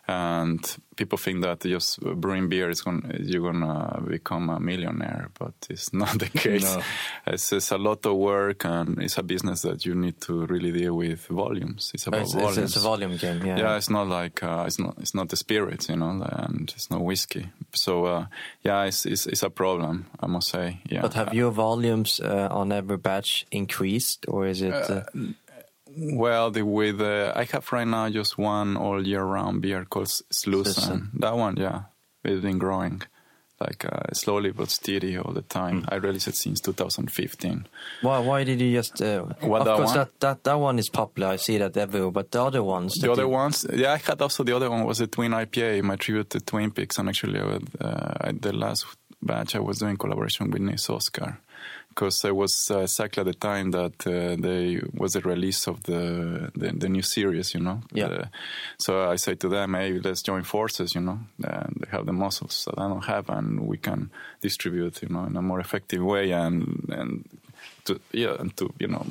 [0.07, 5.53] And people think that just brewing beer is going you're gonna become a millionaire, but
[5.69, 6.63] it's not the case.
[6.63, 6.81] No.
[7.27, 10.71] It's, it's a lot of work, and it's a business that you need to really
[10.71, 11.91] deal with volumes.
[11.93, 12.57] It's about It's, it's, volumes.
[12.57, 13.45] it's a volume game.
[13.45, 13.57] Yeah.
[13.57, 16.11] Yeah, it's not like uh, it's not it's not the spirits, you know,
[16.43, 17.47] and it's not whiskey.
[17.73, 18.25] So uh,
[18.63, 20.79] yeah, it's, it's it's a problem, I must say.
[20.91, 21.01] Yeah.
[21.01, 24.73] But have your volumes uh, on every batch increased, or is it?
[25.97, 30.07] Well, the, with uh, I have right now just one all year round beer called
[30.07, 31.09] Slussen.
[31.19, 31.81] That one, yeah,
[32.23, 33.01] it's been growing
[33.59, 35.81] like uh, slowly but steady all the time.
[35.81, 35.89] Hmm.
[35.93, 37.67] I released it since 2015.
[38.01, 38.19] why?
[38.19, 39.01] Why did you just?
[39.01, 39.97] Uh, What, of that course, one?
[39.97, 41.29] that, that that one is popular.
[41.29, 42.11] I see that everywhere.
[42.11, 44.85] But the other ones, The other you- ones, yeah, I had also the other one
[44.85, 48.85] was a Twin IPA, my tribute to Twin Peaks, and actually uh, uh, the last
[49.21, 51.39] batch I was doing collaboration with Nils Oscar.
[51.99, 55.83] Because it was uh, exactly at the time that uh, they was the release of
[55.83, 57.81] the, the the new series, you know.
[57.91, 58.27] Yeah.
[58.77, 61.19] So I say to them, "Hey, let's join forces," you know.
[61.43, 65.25] And they have the muscles that I don't have, and we can distribute, you know,
[65.25, 67.25] in a more effective way, and and
[67.83, 69.05] to yeah, and to you know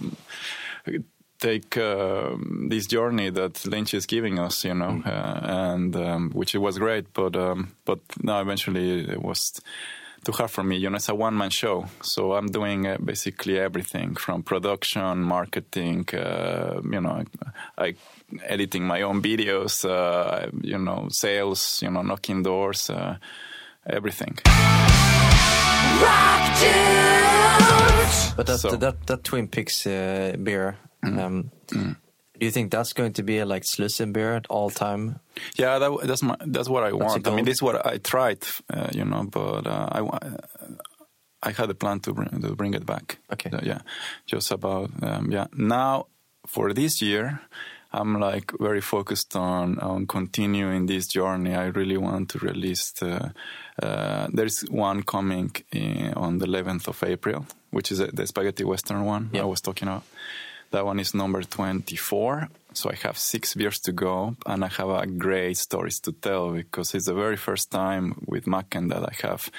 [1.38, 2.36] take uh,
[2.68, 6.78] this journey that Lynch is giving us, you know, uh, and um, which it was
[6.78, 9.60] great, but um, but now eventually it was
[10.28, 10.76] too hard for me.
[10.76, 15.22] You know, it's a one man show, so I'm doing uh, basically everything from production,
[15.22, 17.22] marketing, uh, you know,
[17.78, 17.94] I, I
[18.44, 23.16] editing my own videos, uh, you know, sales, you know, knocking doors, uh,
[23.86, 24.36] everything.
[28.36, 31.18] But that So- that, that Twin Peaks uh, beer, Mm.
[31.24, 31.50] um,
[32.38, 35.20] do you think that's going to be a like Slussen beer at all time?
[35.56, 37.26] Yeah, that, that's my that's what I That's want.
[37.26, 40.00] I mean, this is what I tried, uh, you know, but uh, I
[41.42, 43.18] I had a plan to bring to bring it back.
[43.32, 43.50] Okay.
[43.50, 43.80] Uh, yeah,
[44.26, 45.46] just about um, yeah.
[45.54, 46.06] Now
[46.46, 47.40] for this year,
[47.92, 51.54] I'm like very focused on on continuing this journey.
[51.54, 52.90] I really want to release.
[52.92, 53.32] The,
[53.82, 58.64] uh, there's one coming in, on the 11th of April, which is uh the spaghetti
[58.64, 59.30] western one.
[59.34, 60.04] I was talking about.
[60.70, 62.48] That one is number 24.
[62.74, 66.52] So I have six beers to go, and I have a great stories to tell
[66.52, 69.50] because it's the very first time with Macken that I have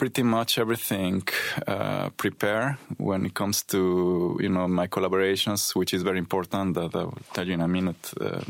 [0.00, 1.22] pretty much everything
[1.66, 6.74] uh, prepared when it comes to you know my collaborations, which is very important.
[6.74, 8.12] That I will tell you in a minute.
[8.20, 8.40] Uh,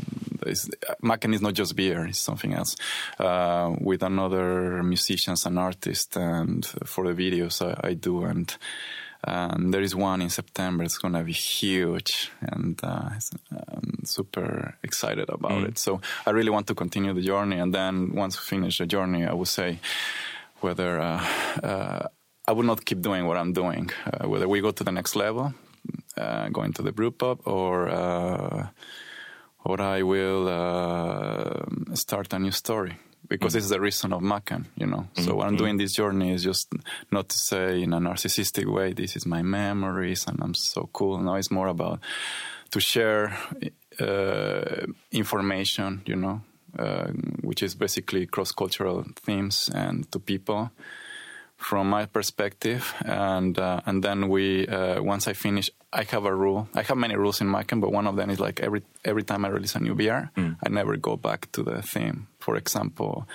[1.03, 2.75] Macken is not just beer; it's something else.
[3.19, 8.55] Uh, with another musicians and artists, and for the videos I, I do, and
[9.23, 10.83] and there is one in September.
[10.83, 13.11] It's going to be huge, and uh,
[13.51, 15.77] I'm super excited about it.
[15.77, 19.25] So I really want to continue the journey, and then once we finish the journey,
[19.25, 19.79] I would say
[20.61, 21.25] whether uh,
[21.63, 22.07] uh,
[22.47, 25.15] I would not keep doing what I'm doing, uh, whether we go to the next
[25.15, 25.53] level,
[26.17, 28.67] uh, going to the brew pub, or uh,
[29.63, 32.97] or I will uh, start a new story.
[33.31, 35.07] Because this is the reason of Macken, you know.
[35.15, 36.73] So what I'm doing this journey is just
[37.11, 41.17] not to say in a narcissistic way, this is my memories and I'm so cool.
[41.19, 42.01] No, it's more about
[42.71, 43.37] to share
[43.99, 46.41] uh, information, you know,
[46.77, 47.07] uh,
[47.41, 50.71] which is basically cross-cultural themes and to people
[51.61, 52.93] from my perspective.
[53.05, 56.67] And uh, and then we uh, once I finish, I have a rule.
[56.75, 59.45] I have many rules in Macken, but one of them is like every every time
[59.45, 60.31] I release a new beer,
[60.65, 62.27] I never go back to the theme.
[62.39, 63.27] For example.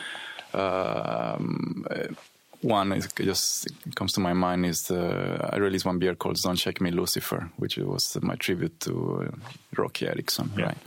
[0.54, 2.14] Um, uh,
[2.62, 6.56] one is just comes to my mind is uh, I released one beer called "Don't
[6.58, 9.36] Shake Me, Lucifer," which was my tribute to uh,
[9.76, 10.78] Roky Erickson, right?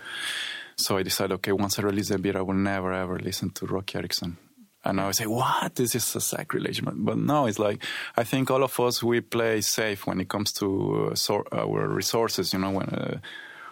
[0.75, 3.65] So I decided, okay, once I release a beer, I will never ever listen to
[3.67, 4.37] Roky Erickson.
[4.85, 5.75] And I would say, what?
[5.75, 6.83] This is a sacrilege.
[6.83, 7.83] But, but no, it's like,
[8.15, 12.53] I think all of us, we play safe when it comes to uh, our resources,
[12.53, 13.19] you know, when uh,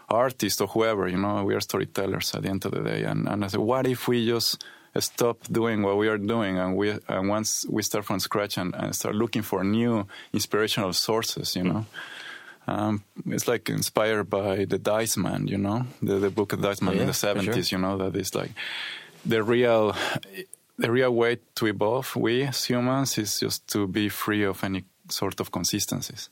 [0.09, 3.03] artists or whoever, you know, we are storytellers at the end of the day.
[3.03, 4.63] And, and I said, what if we just
[4.99, 8.73] stop doing what we are doing and we and once we start from scratch and,
[8.75, 11.85] and start looking for new inspirational sources, you know?
[12.67, 16.81] Um, it's like inspired by the Dice Man, you know, the, the book of Dice
[16.81, 17.35] Man Oh, yeah, in the for sure.
[17.35, 17.71] seventies.
[17.71, 18.51] You know that is like
[19.25, 19.95] the real,
[20.77, 22.15] the real way to evolve.
[22.15, 26.29] We as humans is just to be free of any sort of consistencies.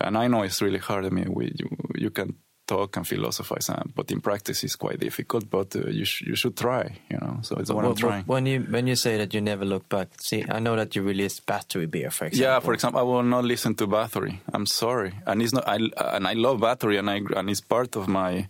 [0.00, 1.06] And I know it's really hard.
[1.06, 2.34] I mean, we you, you can
[2.66, 5.48] talk and philosophize, but in practice it's quite difficult.
[5.50, 7.38] But uh, you sh- you should try, you know.
[7.42, 8.24] So it's what I'm trying.
[8.24, 11.02] When you when you say that you never look back, see, I know that you
[11.02, 12.52] released Bathory beer, for example.
[12.52, 14.40] Yeah, for example, I will not listen to Bathory.
[14.52, 15.66] I'm sorry, and it's not.
[15.68, 15.76] I
[16.16, 18.48] and I love Bathory, and I and it's part of my.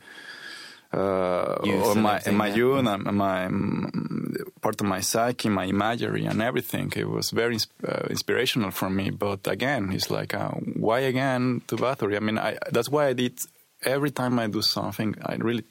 [0.94, 2.54] Uh, or my my yeah.
[2.54, 6.92] youth and my mm, part of my psyche, my imagery, and everything.
[6.94, 9.10] It was very uh, inspirational for me.
[9.10, 10.50] But again, it's like, uh,
[10.86, 12.16] why again to Bathory?
[12.16, 13.40] I mean, I, that's why I did.
[13.82, 15.64] Every time I do something, I really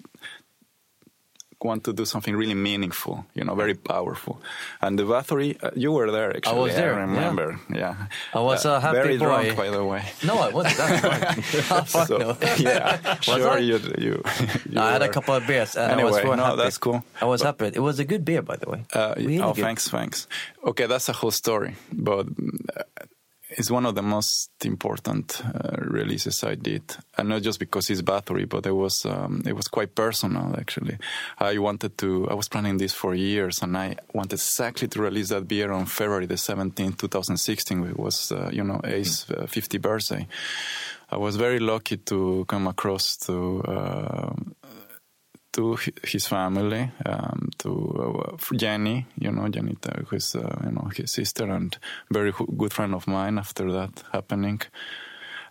[1.64, 4.42] want to do something really meaningful, you know, very powerful.
[4.82, 6.58] And the Bathory, uh, you were there actually.
[6.58, 7.00] I was there, yeah.
[7.00, 7.60] remember.
[7.74, 7.96] Yeah.
[8.34, 9.26] I was a happy very boy.
[9.26, 10.04] drunk, by the way.
[10.26, 10.78] No, I wasn't.
[10.78, 11.62] That's.
[11.92, 13.50] Fuck So, yeah, sure.
[13.50, 13.58] I?
[13.60, 14.24] You, you,
[14.70, 16.58] you I had a couple of beers and I was Anyway, no, happy.
[16.58, 17.04] that's cool.
[17.22, 17.68] I was happy.
[17.68, 18.86] It was a good beer, by the way.
[18.94, 19.64] Uh, Really oh, good.
[19.64, 20.28] thanks, thanks.
[20.66, 22.28] Okay, that's a whole story, but
[23.54, 26.84] uh, it's one of the most important uh, releases I did,
[27.18, 30.98] and not just because it's Bathory, but it was um, it was quite personal actually.
[31.40, 32.28] I wanted to.
[32.30, 35.86] I was planning this for years, and I wanted exactly to release that beer on
[35.86, 37.84] February the seventeenth, two thousand sixteen.
[37.84, 40.28] It was uh, you know Ace uh, fifty birthday.
[41.12, 43.64] I was very lucky to come across to.
[45.54, 49.76] Uh, to his family, um, to uh, Jenny, you know, Jenny,
[50.08, 51.78] who is, uh, you know, his sister and
[52.12, 54.62] very good friend of mine after that happening.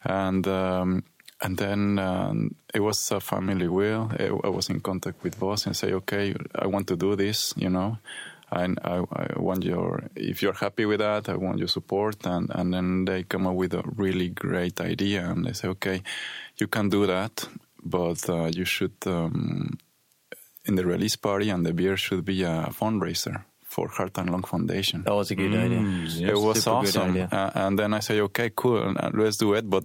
[0.04, 1.04] And, um,
[1.40, 4.10] and then um, it was a family will.
[4.18, 7.54] I, I was in contact with boss and say, okay, I want to do this,
[7.56, 7.98] you know.
[8.52, 12.50] and I, I want your if you're happy with that, I want your support, and
[12.54, 16.02] and then they come up with a really great idea, and they say, okay,
[16.58, 17.48] you can do that,
[17.82, 19.78] but uh, you should um,
[20.64, 24.44] in the release party, and the beer should be a fundraiser for Heart and Lung
[24.44, 25.02] Foundation.
[25.04, 25.80] That was a good idea.
[25.80, 26.30] yes.
[26.30, 29.54] it was Super good awesome, uh, and then I say, okay, cool, uh, let's do
[29.54, 29.84] it, but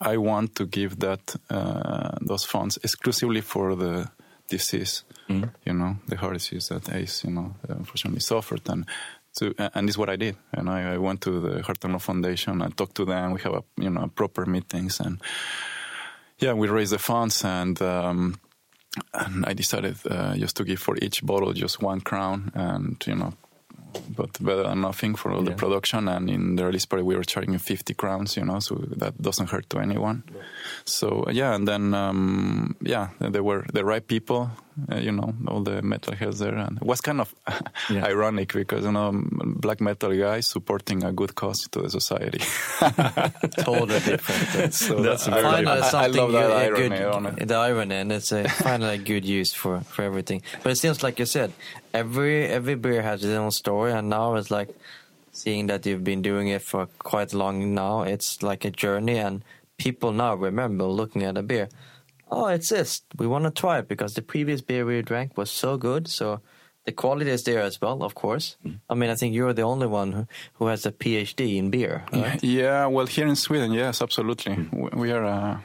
[0.00, 4.10] I want to give that uh, those funds exclusively for the
[4.48, 5.04] disease,
[5.64, 8.84] you know, the heart disease that Ace, you know, unfortunately suffered, and
[9.38, 10.36] to and this is what I did.
[10.52, 12.60] And I, I went to the Heart and Lung Foundation.
[12.60, 13.32] I talked to them.
[13.32, 15.20] We have a you know proper meetings, and
[16.38, 18.40] yeah, we raised the funds, and um,
[19.14, 23.14] and I decided uh, just to give for each bottle just one crown, and you
[23.14, 23.34] know.
[24.08, 27.24] But better than nothing for all the production, and in the release party we were
[27.24, 30.22] charging 50 crowns, you know, so that doesn't hurt to anyone.
[30.86, 34.50] So yeah, and then um, yeah, there were the right people,
[34.90, 37.34] uh, you know, all the metalheads there, and it was kind of
[37.90, 38.04] Yeah.
[38.06, 42.38] ironic because you know, black metal guys supporting a good cause to the society.
[43.64, 44.74] Totally different.
[44.86, 47.54] so That's I, very really- finally I- I love that a irony good on the
[47.54, 50.42] irony, and it's a finally a good use for for everything.
[50.62, 51.52] But it seems like you said,
[51.92, 54.68] every every beer has its own story, and now it's like
[55.32, 58.02] seeing that you've been doing it for quite long now.
[58.02, 59.42] It's like a journey, and
[59.78, 61.68] people now remember looking at a beer.
[62.34, 63.02] Oh, it's this.
[63.18, 66.08] We want to try it because the previous beer we drank was so good.
[66.08, 66.40] So
[66.86, 68.56] the quality is there as well, of course.
[68.88, 72.04] I mean, I think you're the only one who, who has a PhD in beer.
[72.12, 72.42] Right?
[72.60, 74.54] Yeah, well, here in Sweden, yes, absolutely.
[74.72, 75.58] We, we are uh,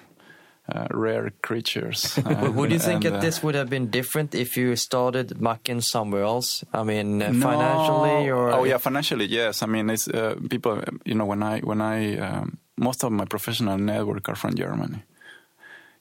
[0.73, 2.19] uh, rare creatures.
[2.41, 5.29] Would- Would you think and, that uh, this would have been different if you started
[5.39, 6.65] Macken somewhere else?
[6.73, 7.47] I mean, uh, No.
[7.47, 11.59] financially or oh yeah financially yes i mean it's uh, people you know when i
[11.69, 14.99] when i um, most of my professional network are from germany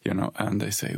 [0.07, 0.93] you know and they say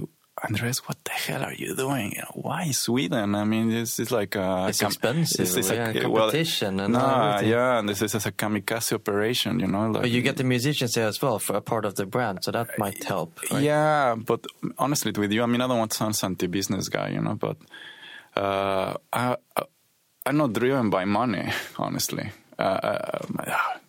[0.46, 4.10] andres what the hell are you doing you know, why sweden i mean this is
[4.20, 7.50] like a It's expensive, yeah, well, competition and no, everything.
[7.54, 10.92] yeah and this is a kamikaze operation you know like, But you get the musicians
[10.94, 13.30] there as well for a part of the brand, so that might help.
[13.50, 13.64] Right?
[13.64, 14.40] Yeah, but
[14.84, 17.56] honestly, with you, I mean, I don't want to sound anti-business guy, you know, but
[18.36, 19.62] uh, I, I,
[20.26, 21.46] I'm not driven by money,
[21.78, 22.30] honestly.
[22.58, 23.18] Uh, uh,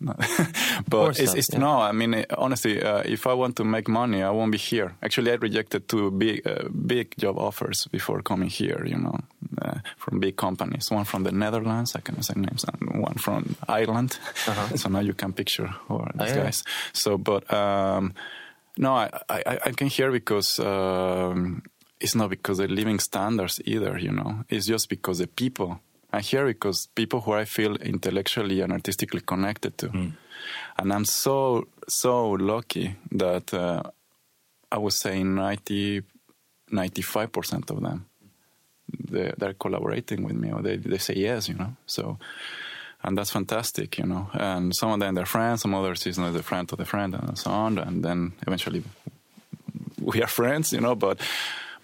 [0.88, 1.58] but course it's, it's yeah.
[1.58, 1.80] no.
[1.80, 4.94] I mean, honestly, uh, if I want to make money, I won't be here.
[5.02, 8.84] Actually, I rejected two big, uh, big job offers before coming here.
[8.86, 9.18] You know,
[9.60, 10.90] uh, from big companies.
[10.90, 14.18] One from the Netherlands, I can say names, and one from Ireland.
[14.76, 16.32] so now you can picture who are these.
[16.32, 16.42] Oh, yeah.
[16.44, 16.64] guys.
[16.92, 18.14] So, but um,
[18.78, 21.62] no, I, I, I can hear because um,
[22.00, 24.44] it's not because the living standards either, you know.
[24.48, 25.80] It's just because the people.
[26.12, 29.88] I'm here because people who I feel intellectually and artistically connected to.
[30.78, 33.82] And I'm so, so lucky that uh,
[34.72, 36.02] I would say 90,
[36.72, 38.06] 95% of them,
[39.10, 41.76] they, they're collaborating with me or they, they say yes, you know.
[41.86, 42.18] So,
[43.02, 44.30] and that's fantastic, you know.
[44.34, 47.14] And some of them they're friends, some others is not the friend of the friend,
[47.14, 47.78] and so on.
[47.78, 48.82] And then eventually
[50.00, 50.94] we are friends, you know.
[50.94, 51.20] But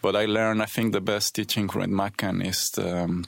[0.03, 3.25] but I learned, I think, the best teaching from Macken is um,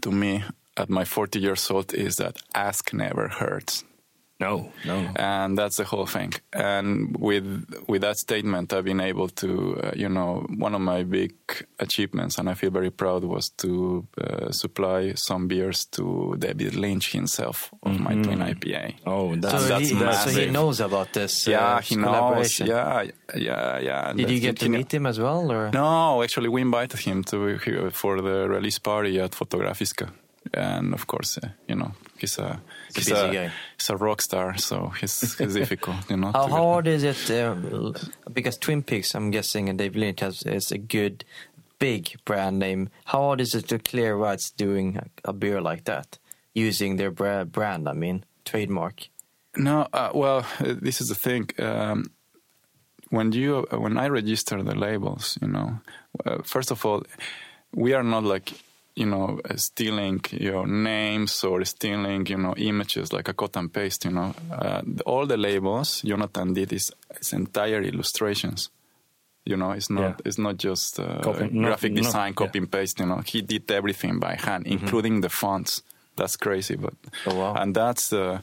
[0.00, 0.44] to me
[0.76, 3.84] at my 40 years old is that ask never hurts
[4.46, 4.54] No,
[4.90, 4.96] no.
[5.16, 6.32] and that's the whole thing.
[6.52, 7.46] And with
[7.90, 9.48] with that statement, I've been able to,
[9.84, 10.30] uh, you know,
[10.66, 11.32] one of my big
[11.78, 13.70] achievements, and I feel very proud, was to
[14.20, 16.04] uh, supply some beers to
[16.38, 18.82] David Lynch himself of my Twin IPA.
[19.06, 21.46] Oh, So, that's, that's he, so he knows about this.
[21.46, 22.60] yeah, uh, he knows.
[22.60, 23.04] Yeah,
[23.48, 24.12] yeah, yeah.
[24.12, 27.22] Did you that's- get to meet him as well, or No, actually, we invited him
[27.30, 27.58] to
[27.92, 30.06] for the release party at Fotografiska,
[30.54, 32.60] and of course, uh, you know, he's a
[32.94, 33.50] He's he's a guy.
[33.78, 36.30] he's a rock star, so he's, he's difficult, you know.
[36.34, 37.30] How hard is it?
[37.30, 37.54] Uh,
[38.32, 41.24] because Twin Peaks, I'm guessing, and David Lynch has is a good,
[41.78, 42.90] big brand name.
[43.06, 46.18] How hard is it to clear rights doing a, beer like that,
[46.54, 47.88] using their bra- brand?
[47.88, 49.08] I mean, trademark.
[49.56, 51.48] No, uh, well, uh, this is the thing.
[51.58, 52.10] Um,
[53.10, 55.80] when you uh, when I register the labels, you know,
[56.26, 57.04] uh, first of all,
[57.74, 58.52] we are not like
[58.94, 63.72] you know uh, stealing your names or stealing you know images like a cut and
[63.72, 64.04] paste.
[64.04, 68.70] You know, uh, all the labels Jonathan did is, is entire illustrations.
[69.44, 70.16] You know, it's not Yeah.
[70.24, 72.62] it's not just uh, Copy- graphic design, copy yeah.
[72.62, 73.00] and paste.
[73.00, 75.82] You know, he did everything by hand, including the fonts.
[76.16, 76.94] That's crazy, but
[77.26, 77.54] Oh, wow.
[77.54, 78.40] and that's uh,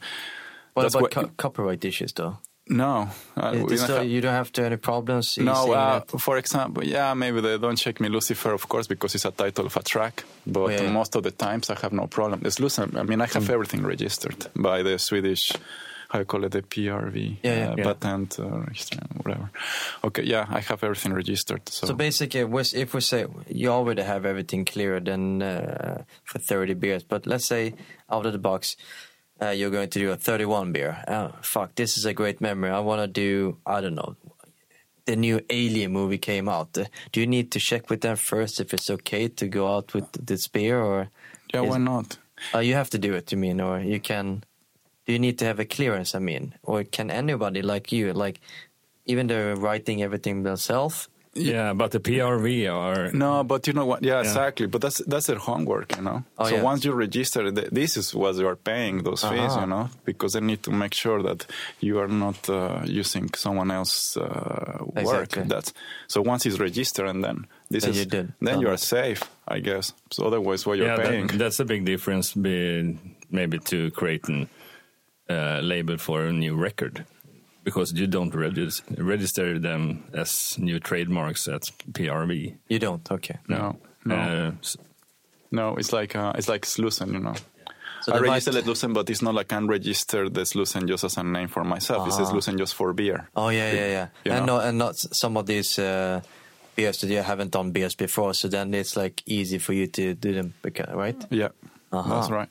[0.73, 2.37] What that's about what- co- copyright issues, though?
[2.69, 3.09] No.
[3.35, 5.37] Uh, Is we this don't so have- you don't have to any problems?
[5.37, 9.25] no, uh, for example, yeah, maybe they don't check me Lucifer, of course, because it's
[9.25, 10.23] a title of a track.
[10.45, 10.91] But Oh, yeah.
[10.91, 12.41] most of the times, I have no problem.
[12.45, 12.97] It's Lucifer.
[12.99, 13.49] I mean, I have Mm.
[13.53, 15.51] everything registered by the Swedish
[16.11, 17.69] how you call it the PRV Yeah, yeah.
[17.69, 17.83] uh, Yeah.
[17.83, 19.51] patent registration, whatever.
[20.03, 21.61] Okay, yeah, I have everything registered.
[21.69, 22.41] So, So basically,
[22.73, 27.45] if we say you already have everything cleared then uh, for 30 beers, but let's
[27.45, 27.73] say
[28.09, 28.75] out of the box,
[29.41, 31.03] uh, you're going to do a 31 beer.
[31.07, 32.69] Oh, fuck, this is a great memory.
[32.71, 34.15] I want to do, I don't know,
[35.05, 36.77] the new Alien movie came out.
[36.77, 39.93] Uh, do you need to check with them first if it's okay to go out
[39.93, 41.09] with this beer, or
[41.53, 42.17] yeah, is- why not?
[42.53, 43.31] uh, you have to do it?
[43.31, 44.43] You mean, or you can?
[45.05, 46.13] Do you need to have a clearance?
[46.13, 48.39] I mean, or can anybody like you, like
[49.05, 51.07] even though they're writing everything themselves?
[51.35, 54.03] Yeah, but the PRV are No, but you know what?
[54.03, 54.21] Yeah, Yeah.
[54.21, 54.65] exactly.
[54.67, 56.23] But that's that's their homework, you know.
[56.37, 56.63] Oh, so yeah.
[56.63, 59.61] once you register, this is what you are paying those fees, Uh-huh.
[59.61, 61.45] you know, because they need to make sure that
[61.81, 64.97] you are not uh, using someone else's uh, work.
[64.97, 65.43] Exactly.
[65.43, 65.71] That's
[66.07, 68.33] so once it's registered, and then this Then is you did.
[68.41, 69.93] then you are safe, I guess.
[70.11, 71.27] So otherwise, what you're yeah, that- paying?
[71.27, 72.33] that's a big difference.
[72.33, 72.97] Be,
[73.29, 74.47] maybe to create a
[75.29, 77.05] uh, label for a new record
[77.63, 82.55] because you don't regis- register them as new trademarks at PRV.
[82.67, 83.11] You don't.
[83.11, 83.37] Okay.
[83.47, 84.77] no, no, Uh, s-
[85.51, 85.75] no.
[85.77, 87.35] It's like uh, it's like Slussen, you know.
[88.01, 90.87] So I they might- registered it Slussen, but it's not like I'm registered the Slussen
[90.87, 92.07] just as a name for myself.
[92.07, 92.33] It says Ah.
[92.33, 93.29] Slussen just for beer.
[93.35, 94.07] Oh yeah, yeah, yeah.
[94.25, 94.57] You and know?
[94.59, 96.21] no, and not some of these uh,
[96.75, 100.13] beers that you haven't done beers before, so then it's like easy for you to
[100.15, 101.17] do them, because, right?
[101.29, 101.49] Yeah,
[101.91, 102.15] Uh-huh.
[102.15, 102.49] that's right.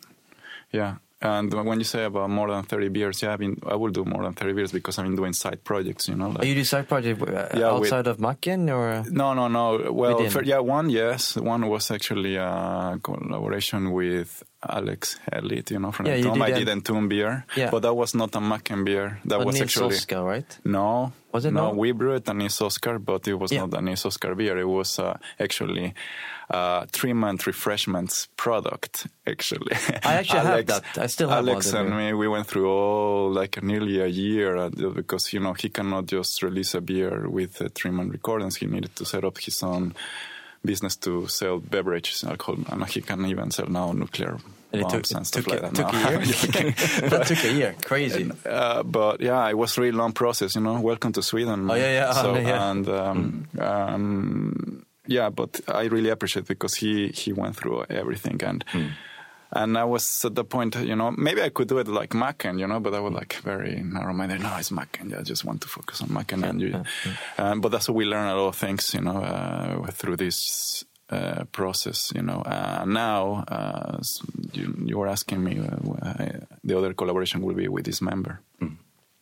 [0.70, 3.90] Yeah, and when you say about more than thirty beers, yeah, I mean, I will
[3.90, 6.26] do more than thirty beers because I've been doing side projects, you know.
[6.26, 9.04] Are Like, you do side project uh, Yeah, with- outside of Macken or?
[9.10, 9.90] no, no, no.
[9.92, 15.92] Well, for, yeah, one yes, one was actually a collaboration with Alex Hellid, you know,
[15.92, 16.34] from Yeah, Entomb.
[16.34, 17.70] did I an- did Entomb beer, Yeah.
[17.70, 19.20] but that was not a Macken beer.
[19.24, 20.58] That But was Nils actually Oscar, right?
[20.64, 21.12] no.
[21.32, 21.70] Was it no?
[21.74, 23.66] We brewed an Oscar, but it was Yeah.
[23.66, 24.58] not an Oscar beer.
[24.58, 25.94] It was uh, actually
[26.50, 29.06] a three-month refreshments product.
[29.26, 29.72] Actually,
[30.04, 30.84] I actually have that.
[30.98, 34.70] I still have Alex and me, we went through all like nearly a year uh,
[34.70, 38.56] because you know he cannot just release a beer with uh, Threeman Recordings.
[38.56, 39.94] He needed to set up his own
[40.68, 44.36] business to sell beverages, and alcohol, and he can even sell now nuclear
[44.72, 45.74] And it took, and stuff took, like that.
[45.74, 46.18] took a year.
[47.10, 47.74] that took a year.
[47.90, 48.30] Crazy.
[48.44, 50.54] Uh, but yeah, it was a really long process.
[50.56, 51.70] You know, welcome to Sweden.
[51.70, 52.58] Oh, yeah, yeah, So, yeah.
[52.58, 52.70] Mm.
[52.70, 58.64] and um, um, yeah, but I really appreciate because he he went through everything and.
[58.72, 58.90] Mm.
[59.50, 62.58] And I was at the point, you know, maybe I could do it like Macken,
[62.60, 64.40] you know, but I was like very narrow-minded.
[64.40, 65.10] No, it's Macken.
[65.10, 66.46] Yeah, I just want to focus on Macken.
[66.48, 66.82] and you,
[67.38, 70.84] um, but that's how we learn a lot of things, you know, uh, through this
[71.08, 72.42] uh, process, you know.
[72.42, 73.98] Uh, now, uh,
[74.52, 76.26] you, you were asking me, uh,
[76.62, 78.40] the other collaboration will be with this member.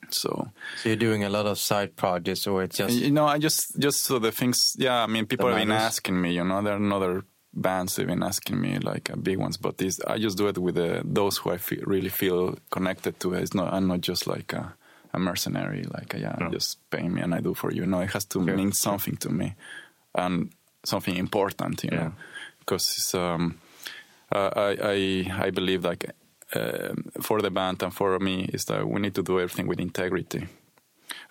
[0.08, 3.38] So, So you're doing a lot of side projects, or it's just you know, I
[3.38, 6.62] just, just so the things, yeah, I mean, people have been asking me, you know,
[6.62, 7.24] there are another
[7.56, 10.76] bands even asking me, like uh, big ones, but this, I just do it with
[10.78, 13.34] uh, those who I feel, really feel connected to.
[13.34, 14.74] It's not, I'm not just like a,
[15.12, 16.50] a mercenary, like, uh, yeah, No.
[16.50, 17.86] just pay me and I do for you.
[17.86, 19.54] No, it has to mean something to me
[20.14, 20.50] and
[20.84, 21.98] something important, you Yeah.
[22.04, 22.12] know,
[22.60, 23.58] because it's, um,
[24.32, 26.10] uh, I, I, I believe like
[26.54, 29.80] um for the band and for me is that we need to do everything with
[29.80, 30.46] integrity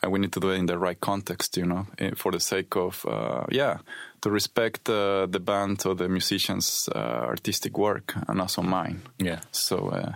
[0.02, 2.40] and we need to do it in the right context you know eh, for the
[2.40, 3.78] sake of uh, yeah
[4.26, 8.98] to respect uh, the band or the musicians uh, artistic work and also mine.
[9.20, 9.40] Yeah.
[9.52, 10.14] so uh,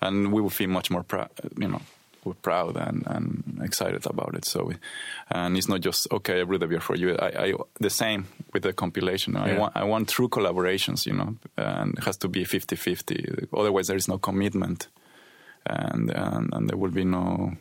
[0.00, 1.28] and we will feel much more proud
[1.62, 1.80] you know
[2.24, 4.44] we're proud and, and excited about it.
[4.44, 4.72] So
[5.30, 7.16] and it's not just okay I brew the beer for you.
[7.16, 9.36] I, I the same with the compilation.
[9.36, 9.58] I Yeah.
[9.60, 13.98] want I want true collaborations you know and it has to be 50-50 otherwise there
[13.98, 14.88] is no commitment
[15.66, 17.52] and and, and there will be no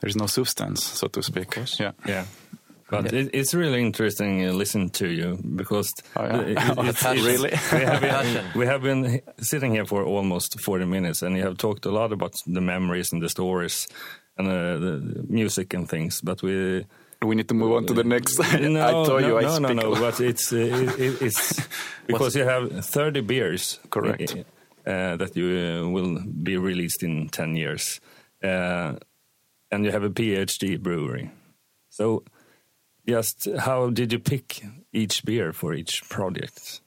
[0.00, 1.56] there's no substance so to speak.
[1.80, 1.92] Yeah.
[2.06, 2.24] Yeah.
[2.88, 6.40] But it, it's really interesting uh, listening to you because Oh, yeah?
[6.40, 7.50] it- it- Oh, it's- it's- Really?
[7.72, 11.56] we have been we have been sitting here for almost forty minutes, and you have
[11.56, 13.88] talked a lot about the memories and the stories
[14.38, 16.20] and uh, the, the music and things.
[16.20, 16.86] But we
[17.22, 19.48] we need to move on to the next no, I told no, you I no,
[19.56, 20.00] speak no, a no.
[20.00, 21.60] But it's uh, it, it, it's
[22.06, 24.32] because you have thirty beers, Correct.
[24.86, 28.00] uh, that you uh, will be released in ten years,
[28.44, 28.94] uh,
[29.72, 31.30] and you have a PhD brewery.
[31.90, 32.22] So,
[33.06, 36.80] just how did you pick each beer for each project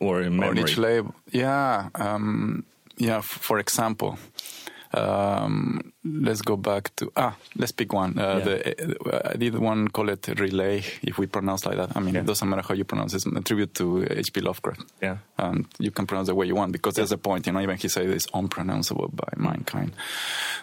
[0.00, 0.62] or on memory?
[0.62, 1.14] each label.
[1.30, 2.64] Yeah, um,
[2.96, 3.18] yeah.
[3.18, 4.18] f- For example,
[4.94, 7.34] um, let's go back to ah.
[7.56, 8.18] Let's pick one.
[8.18, 8.44] Uh, Yeah.
[8.44, 8.96] the,
[9.26, 11.96] uh, I did one call it R'lyeh, if we pronounce like that.
[11.96, 12.20] I mean, Yeah.
[12.22, 13.24] it doesn't matter how you pronounce it.
[13.26, 14.40] It's a tribute to H.P.
[14.40, 14.82] Lovecraft.
[15.02, 15.16] Yeah.
[15.38, 17.46] and you can pronounce the way you want because there's a point.
[17.46, 19.92] You know, even he said it's unpronounceable by mankind.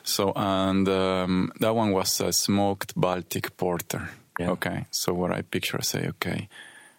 [0.04, 4.10] So, and um, that one was a smoked Baltic porter.
[4.40, 4.52] Yeah.
[4.52, 6.48] Okay, so what I picture, I say, okay,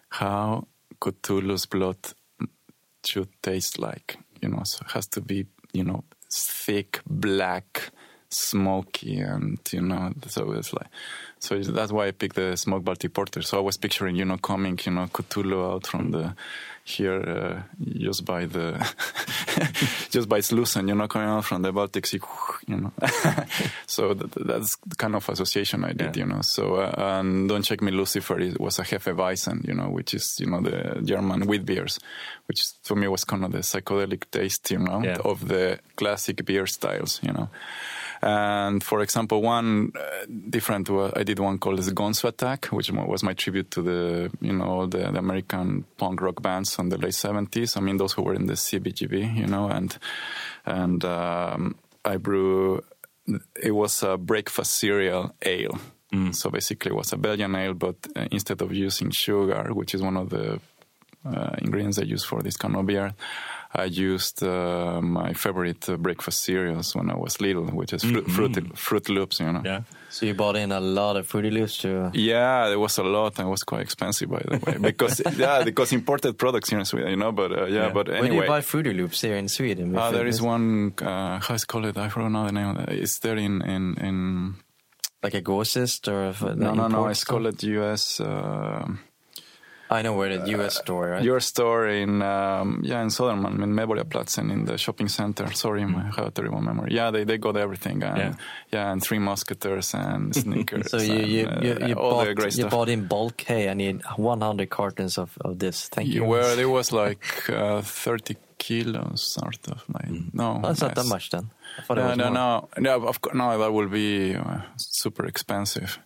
[0.09, 0.67] how
[0.99, 1.97] Cthulhu's blood
[3.03, 4.17] should taste like?
[4.41, 7.91] You know, so it has to be, you know, thick, black,
[8.33, 10.87] smoky and you know so it's like
[11.39, 13.41] so that's why I picked the smoke Baltic porter.
[13.41, 16.35] So I was picturing you know coming you know Cthulhu out from the
[16.83, 17.61] here uh,
[17.97, 18.73] just by the
[20.09, 22.19] just by Slussen, you know, coming out from the Baltic Sea,
[22.67, 22.91] you know.
[23.85, 26.23] so that, that's the kind of association I did, yeah.
[26.23, 26.41] you know.
[26.41, 30.37] So uh, and don't check me, Lucifer it was a Hefeweizen, you know, which is
[30.39, 31.99] you know the German wheat beers,
[32.47, 35.17] which for me was kind of the psychedelic taste, you know, yeah.
[35.23, 37.49] of the classic beer styles, you know.
[38.21, 42.91] And for example, one uh, different, uh, I did one called the Gonzo Attack, which
[42.91, 46.97] was my tribute to the, you know, the, the American punk rock bands on the
[46.97, 47.77] late 70s.
[47.77, 49.97] I mean, those who were in the CBGB, you know, and,
[50.65, 52.83] and, um, I brew,
[53.61, 55.79] it was a breakfast cereal ale.
[56.13, 56.35] Mm.
[56.35, 60.01] So basically, it was a Belgian ale, but uh, instead of using sugar, which is
[60.01, 60.59] one of the
[61.25, 63.13] uh, ingredients I use for this kind of beer,
[63.73, 68.25] I used uh, my favorite uh, breakfast cereals when I was little, which is Fruit,
[68.25, 68.73] mm-hmm.
[68.73, 69.61] fruit, Loops, you know.
[69.63, 69.81] Yeah.
[70.09, 72.11] So you bought in a lot of Fruity Loops too.
[72.13, 75.63] Yeah, there was a lot, and it was quite expensive, by the way, because yeah,
[75.63, 77.31] because imported products here in Sweden, you know.
[77.31, 78.21] But uh, yeah, yeah, but anyway.
[78.21, 79.95] Where do you buy Fruity Loops here in Sweden?
[79.97, 80.93] Uh, there is one.
[81.01, 81.97] Uh, how is it called?
[81.97, 82.85] I forgot now the name.
[82.89, 84.55] It's there in in in.
[85.23, 87.07] Like a grossist or no, no, no.
[87.07, 88.19] It's called US.
[88.19, 88.87] Uh,
[89.91, 91.23] I know where the US store, right?
[91.23, 95.51] Your store in um, yeah in Södermalm in Medborgarplatsen in the shopping center.
[95.53, 95.95] Sorry, mm.
[95.95, 96.93] I have a terrible memory.
[96.93, 98.01] Yeah, they, they got everything.
[98.01, 98.33] And, yeah.
[98.71, 100.91] yeah, and Three Musketeers and sneakers.
[100.91, 103.41] so you you, and, you, you, uh, bought, you bought in bulk.
[103.41, 105.89] Hey, I need 100 cartons of, of this.
[105.89, 106.23] Thank you.
[106.23, 110.33] Well, it was like uh, 30 kilos sort of like mm.
[110.33, 110.61] no.
[110.63, 111.49] That's not that much then.
[111.89, 113.57] no, no, no, no, of course, no.
[113.59, 115.99] That will be uh, super expensive.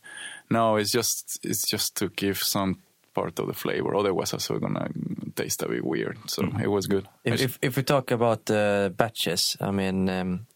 [0.49, 2.79] No, it's just it's just to give some
[3.15, 3.95] part of the flavor.
[3.95, 4.89] Otherwise, it's also gonna
[5.35, 6.17] taste a bit weird.
[6.27, 6.61] So mm.
[6.61, 7.07] it was good.
[7.23, 10.47] If, if, if we talk about uh, batches, I mean, um,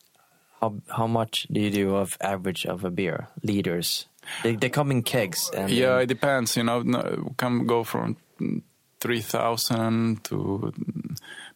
[0.62, 4.07] how how much do you do of average of a beer liters?
[4.43, 5.49] They they come in kegs.
[5.55, 6.57] And yeah, it depends.
[6.57, 6.84] You know,
[7.38, 8.18] can go from
[8.99, 10.74] three thousand to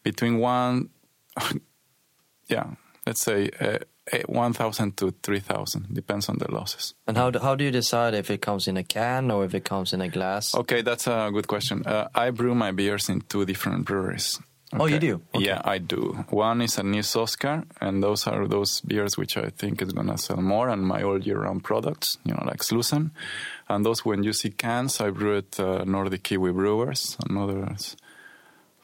[0.03, 0.89] between one.
[2.47, 2.75] yeah,
[3.05, 3.49] let's say.
[3.59, 3.79] Uh,
[4.27, 6.93] 1,000 to 3,000, depends on the losses.
[7.07, 9.53] And how do, how do you decide if it comes in a can or if
[9.53, 10.53] it comes in a glass?
[10.55, 11.83] Okay, that's a good question.
[11.85, 14.39] Uh, I brew my beers in two different breweries.
[14.73, 14.81] Okay.
[14.81, 15.21] Oh, you do?
[15.35, 15.45] Okay.
[15.45, 16.25] Yeah, I do.
[16.29, 20.07] One is a Nils Oscar, and those are those beers which I think is going
[20.07, 23.11] to sell more, and my all year round products, you know, like Slussen.
[23.69, 27.37] And those, when you see cans, I brew it at uh, Nordic Kiwi Brewers and
[27.37, 27.95] others.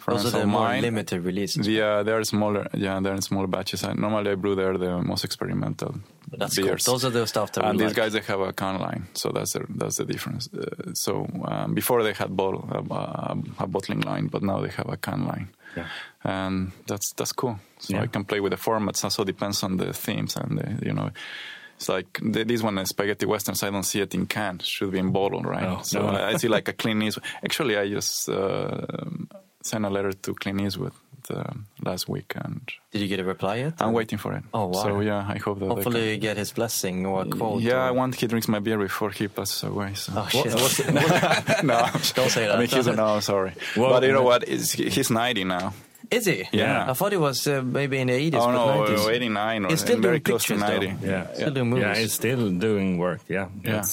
[0.10, 1.68] Those are the more mine, limited releases.
[1.68, 2.68] Yeah, they're smaller.
[2.74, 3.84] Yeah, they're in smaller batches.
[3.84, 5.96] I, normally, I brew there the most experimental
[6.38, 6.86] that's beers.
[6.86, 6.94] Cool.
[6.94, 7.66] Those are the stuff that.
[7.66, 7.96] And these like.
[7.96, 10.50] guys they have a can line, so that's the that's the difference.
[10.54, 14.90] Uh, so um, before they had bottle uh, a bottling line, but now they have
[14.90, 15.50] a can line.
[15.76, 15.86] Yeah.
[16.24, 17.60] And that's that's cool.
[17.80, 18.04] So yeah.
[18.04, 19.04] I can play with the formats.
[19.04, 21.12] Also depends on the themes and the, you know.
[21.76, 23.64] It's like this one, spaghetti westerns.
[23.64, 24.60] I don't see it in can.
[24.60, 25.64] Should be in bottle, right?
[25.64, 26.08] Oh, so no.
[26.10, 27.10] I, I see like a clean.
[27.42, 28.86] Actually, I just uh,
[29.62, 30.94] sent a letter to Clint Eastwood
[31.30, 31.54] uh,
[31.84, 33.74] last week, and did you get a reply yet?
[33.80, 34.44] I'm waiting for it.
[34.54, 34.84] Oh wow!
[34.84, 37.62] So yeah, I hope that hopefully you get his blessing or quote.
[37.62, 37.80] Yeah, or...
[37.82, 39.94] I want he drinks my beer before he passes away.
[39.94, 40.14] So.
[40.16, 40.54] Oh shit!
[40.54, 41.80] What, no,
[42.16, 42.56] don't say that.
[42.56, 43.20] I mean, he's a no.
[43.20, 44.48] Sorry, well, but you know what?
[44.48, 45.74] he's 90 now.
[46.12, 46.48] Is he?
[46.52, 46.90] Yeah.
[46.90, 48.34] I thought he was uh, maybe in the 80s.
[48.34, 49.10] Oh, no, 90s.
[49.10, 50.88] 89 or he's still very doing close to 90.
[50.88, 51.08] Though.
[51.08, 51.34] Yeah.
[51.34, 51.54] Still yeah.
[51.54, 51.84] doing movies.
[51.84, 53.22] Yeah, he's still doing work.
[53.28, 53.50] Yeah.
[53.64, 53.86] Yeah.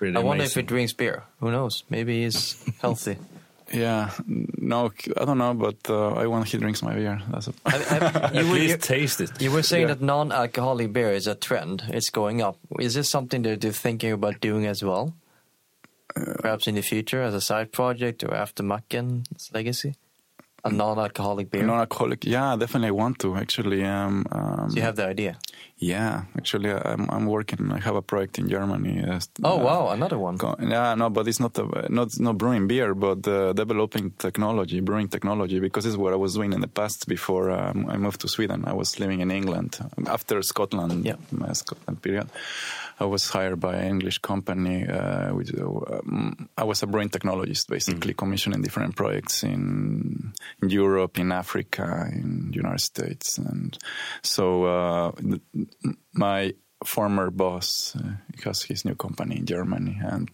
[0.00, 1.24] I wonder if he drinks beer.
[1.40, 1.84] Who knows?
[1.90, 3.18] Maybe he's healthy.
[3.72, 7.20] Yeah, no, I don't know, but uh, I want he drinks my beer.
[7.30, 7.54] That's it.
[7.66, 9.42] you At least taste it.
[9.42, 9.94] You were saying yeah.
[9.94, 12.58] that non-alcoholic beer is a trend; it's going up.
[12.78, 15.14] Is this something that you're thinking about doing as well?
[16.16, 19.96] Uh, Perhaps in the future, as a side project or after Macken's legacy,
[20.64, 21.64] a non-alcoholic beer.
[21.64, 23.84] Non-alcoholic, yeah, definitely want to actually.
[23.84, 25.38] Um, um, so you have the idea.
[25.78, 27.70] Yeah, actually, I'm I'm working.
[27.70, 29.04] I have a project in Germany.
[29.04, 30.38] Uh, oh wow, another one.
[30.58, 35.08] Yeah, no, but it's not a, not not brewing beer, but uh, developing technology, brewing
[35.08, 38.28] technology, because it's what I was doing in the past before um, I moved to
[38.28, 38.64] Sweden.
[38.66, 41.16] I was living in England after Scotland, yeah.
[41.30, 42.30] my Scotland period.
[42.98, 44.86] I was hired by an English company.
[44.88, 48.16] Uh, which, um, I was a brewing technologist, basically mm.
[48.16, 53.76] commissioning different projects in, in, Europe, in Africa, in the United States, and
[54.22, 55.12] so uh,
[56.12, 56.54] my
[56.84, 58.12] former boss uh,
[58.44, 60.28] has his new company in Germany, and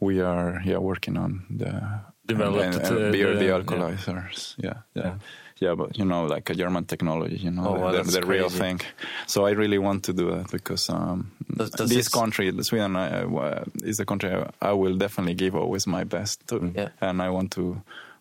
[0.00, 4.54] we are yeah working on the developed and, and beer the, dealcoholizers.
[4.58, 4.74] Yeah.
[4.94, 5.02] yeah.
[5.02, 5.14] yeah
[5.60, 8.48] yeah, but you know, like a German technology, you know, oh, well, the, the real
[8.48, 8.80] thing.
[9.26, 13.64] So I really want to do that because um, does, does this country, Sweden, uh,
[13.82, 14.30] is a country
[14.60, 16.88] I will definitely give always my best to, yeah.
[17.00, 17.80] and I want to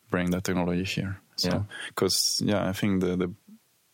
[0.09, 1.19] bring that technology here.
[1.35, 2.63] So, because yeah.
[2.63, 3.33] yeah, I think the, the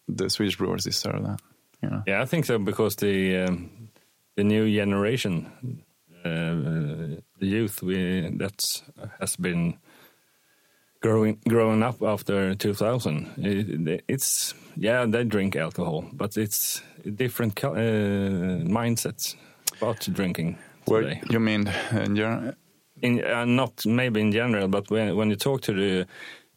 [0.09, 1.39] the Swedish brewers deserve that.
[1.81, 2.03] You know?
[2.07, 3.89] Yeah, I think so because the um,
[4.35, 5.83] the new generation,
[6.25, 8.83] uh, the youth, we that
[9.19, 9.77] has been
[11.01, 13.27] growing growing up after 2000.
[13.37, 16.81] It, it's yeah, they drink alcohol, but it's
[17.15, 17.71] different uh,
[18.67, 19.35] mindsets
[19.77, 20.57] about drinking.
[20.87, 21.21] Well, today.
[21.29, 22.53] you mean in general?
[23.01, 26.07] in uh, not maybe in general, but when when you talk to the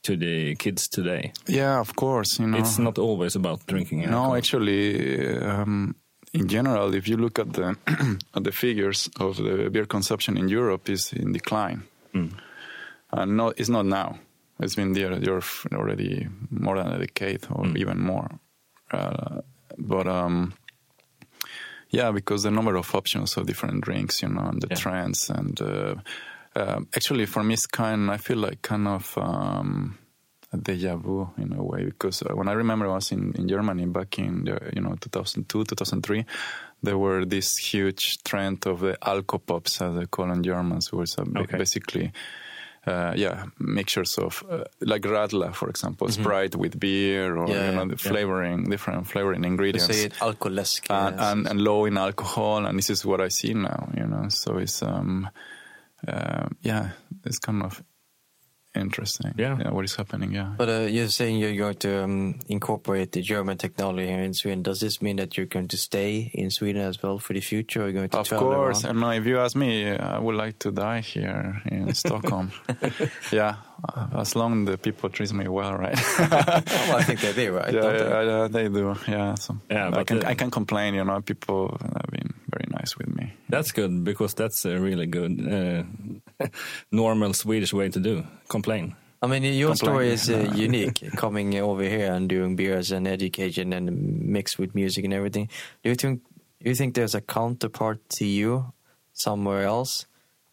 [0.03, 2.39] to the kids today, Yeah, of course.
[2.41, 4.31] You know, it's not always about drinking alcohol.
[4.31, 5.95] No, actually, um,
[6.33, 7.77] in general, if you look at the
[8.35, 11.83] at the figures of the beer consumption in Europe, is in decline.
[12.15, 14.19] And no, it's not now.
[14.59, 15.13] It's been there,
[15.73, 18.29] already more than a decade or even more.
[18.91, 19.41] Uh,
[19.79, 20.55] but um,
[21.91, 24.77] yeah, because the number of options of different drinks, you know, and the Yeah.
[24.77, 25.95] trends, and uh,
[26.57, 28.11] uh, actually for me, it's kind.
[28.11, 29.17] I feel like kind of.
[29.19, 29.99] Um,
[30.55, 33.49] a deja vu in a way because uh, when I remember I was in, in
[33.49, 36.27] Germany back in the, you know 2002 2003
[36.83, 41.25] there were this huge trend of the alcopops as they call in Germans was uh,
[41.37, 41.57] Okay.
[41.57, 42.13] basically
[42.87, 47.53] uh, yeah mixtures of uh, like Radler for example Sprite with beer or Mm-hmm.
[47.53, 48.11] Yeah, you know yeah, the yeah.
[48.11, 50.91] flavoring different flavoring You ingredients say it alkoläsk.
[50.91, 54.29] and, and, and low in alcohol and this is what I see now you know
[54.29, 55.31] so it's um
[56.09, 56.91] uh, yeah
[57.25, 57.83] it's kind of
[58.75, 59.71] interesting Yeah.
[59.71, 63.59] what is happening yeah But uh, you're saying you're going to um, incorporate the German
[63.59, 64.63] technology here in Sweden.
[64.63, 67.83] Does this mean that you're going to stay in Sweden as well for the future?
[67.83, 69.03] Or you're going to Of travel course, around?
[69.05, 72.51] and if you ask me, I would like to die here in Stockholm.
[73.33, 73.57] yeah,
[73.89, 75.99] uh, as long the people treat me well, right?
[76.19, 77.73] well, I think they do, right?
[77.75, 78.09] yeah, Don't they?
[78.09, 78.95] yeah, yeah, they do.
[79.09, 80.95] Yeah, so Yeah, I can the- I can complain.
[80.95, 83.33] You know, people have been very nice with me.
[83.49, 86.47] That's good because that's a really good uh,
[86.91, 88.25] normal Swedish way to do.
[88.63, 88.95] Complain.
[89.21, 93.73] I mean, your story is uh, unique, coming over here and doing beers and education
[93.73, 95.49] and mixed with music and everything.
[95.83, 96.23] Do you think
[96.63, 98.73] do you think there's a counterpart to you
[99.13, 100.07] somewhere else,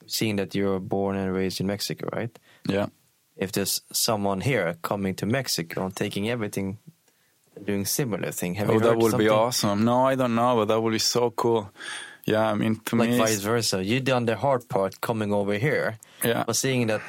[0.07, 2.38] seeing that you're born and raised in Mexico, right?
[2.68, 2.88] Yeah,
[3.38, 6.78] If there's someone here coming to Mexico and taking everything,
[7.55, 9.86] and doing similar thing, have oh, that would be awesome.
[9.86, 11.72] No, I don't know, but that would be so cool.
[12.26, 15.55] Yeah, I mean, to Like me, vice versa, you done the hard part coming over
[15.57, 17.01] here, yeah, but seeing that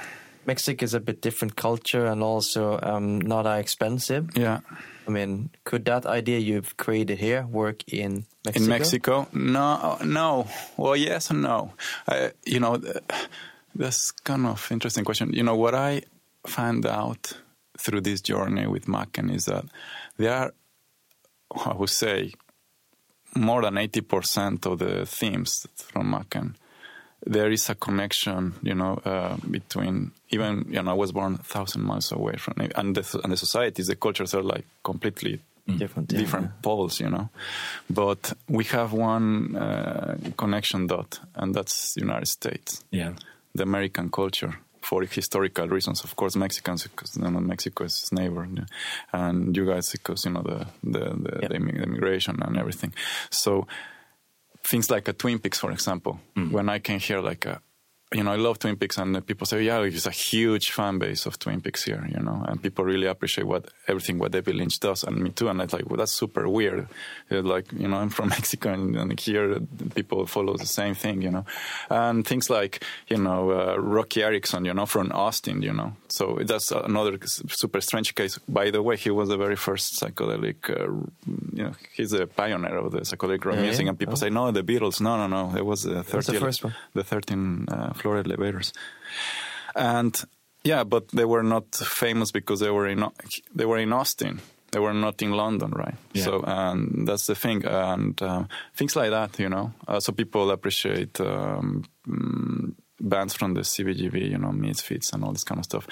[0.51, 4.25] Mexico is a bit different culture and also um, not that expensive.
[4.37, 4.61] yeah.
[5.07, 8.65] I mean, could that idea you've created here work in Mexico?
[8.65, 9.29] In Mexico?
[9.33, 10.47] No, no.
[10.77, 11.73] Well, yes and no.
[12.07, 12.79] I, you know,
[13.75, 15.33] that's kind of interesting question.
[15.33, 16.03] You know, what I
[16.47, 17.33] found out
[17.79, 19.65] through this journey with Macken is that
[20.17, 20.53] there are,
[21.67, 22.33] I would say,
[23.35, 26.55] more than 80% of the themes from Macken.
[27.27, 31.43] There is a connection, you know, uh, between even, you know, I was born a
[31.43, 35.41] thousand miles away from it, and the, and the societies, the cultures are like completely
[35.79, 36.19] Different, yeah.
[36.19, 37.29] different poles, you know.
[37.89, 43.13] But we have one uh, connection dot, and that's the United States, Yeah.
[43.55, 44.55] the American culture.
[44.81, 48.49] For historical reasons, of course, Mexicans because you know, Mexico is his neighbor,
[49.13, 51.51] and you guys because you know the the, the, Yep.
[51.51, 52.93] the immigration and everything.
[53.31, 53.67] So
[54.65, 56.51] things like a Twin Peaks, for example, mm.
[56.51, 57.61] when I can hear like a
[58.13, 61.27] you know, I love Twin Peaks, and people say, "Yeah, there's a huge fan base
[61.27, 64.81] of Twin Peaks here," you know, and people really appreciate what everything what David Lynch
[64.81, 65.49] does, and me too.
[65.49, 66.89] And it's like, well, that's super weird.
[67.31, 69.61] It's like, you know, I'm from Mexico, and, and here
[69.95, 71.45] people follow the same thing, you know,
[71.89, 75.95] and things like, you know, uh, Roky Erickson, you know, from Austin, you know.
[76.09, 78.39] So that's another super strange case.
[78.49, 80.91] By the way, he was the very first psychedelic, uh,
[81.55, 83.91] you know, he's a pioneer of the psychedelic rock Yeah, music, yeah.
[83.91, 84.17] and people Oh.
[84.17, 86.75] say, no, the Beatles, no, no, no, it was the 13, the first one?
[86.95, 88.73] the 13 uh, floor elevators.
[89.75, 90.19] And
[90.65, 93.05] yeah, but they were not famous because they were in
[93.55, 94.41] they were in Austin.
[94.73, 95.97] They were not in London, right?
[96.13, 96.25] Yeah.
[96.25, 99.73] So, and that's the thing, and um, things like that, you know.
[99.89, 105.33] Uh, so people appreciate um, mm, bands from the CBGB, you know, Misfits and all
[105.33, 105.89] this kind of stuff,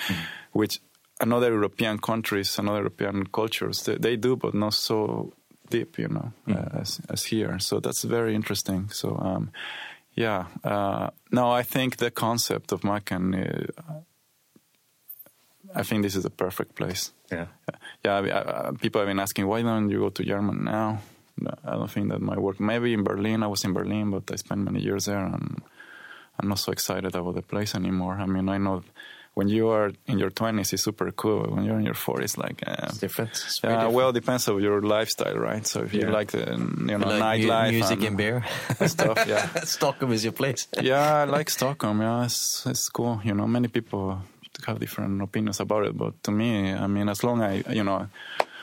[0.53, 0.79] which
[1.21, 5.33] another European countries, another European cultures, they, they do, but not so
[5.71, 7.59] deep, you know, uh, as, as here.
[7.59, 8.91] So that's very interesting.
[8.91, 9.51] So, um,
[10.19, 14.01] yeah, uh, no, I think the concept of Macken, uh,
[15.73, 17.13] I think this is a perfect place.
[17.31, 17.47] Yeah.
[18.05, 20.99] Yeah, I uh, people have been asking, why don't you go to Germany now?
[21.65, 22.59] I don't think that might work.
[22.59, 25.63] Maybe in Berlin, I was in Berlin, but I spent many years there and
[26.41, 28.15] I'm not so excited about the place anymore.
[28.15, 28.83] I mean, I know
[29.39, 31.43] when you are in your 20s, it's super cool.
[31.55, 33.31] When you're in your 40s, like, uh, It's different.
[33.31, 33.95] It's very yeah, different.
[33.97, 35.65] well, it depends on your lifestyle, right?
[35.73, 36.45] So if you like the
[36.91, 38.37] you know like mu- nightlife, music and beer.
[38.97, 39.45] stuff, yeah.
[39.77, 40.63] Stockholm is your place.
[40.91, 42.01] yeah, I like Stockholm.
[42.01, 43.15] Yeah, it's, it's cool.
[43.29, 44.03] You know, many people
[44.67, 46.51] have different opinions about it, but to me,
[46.85, 48.01] I mean, as long I, you know,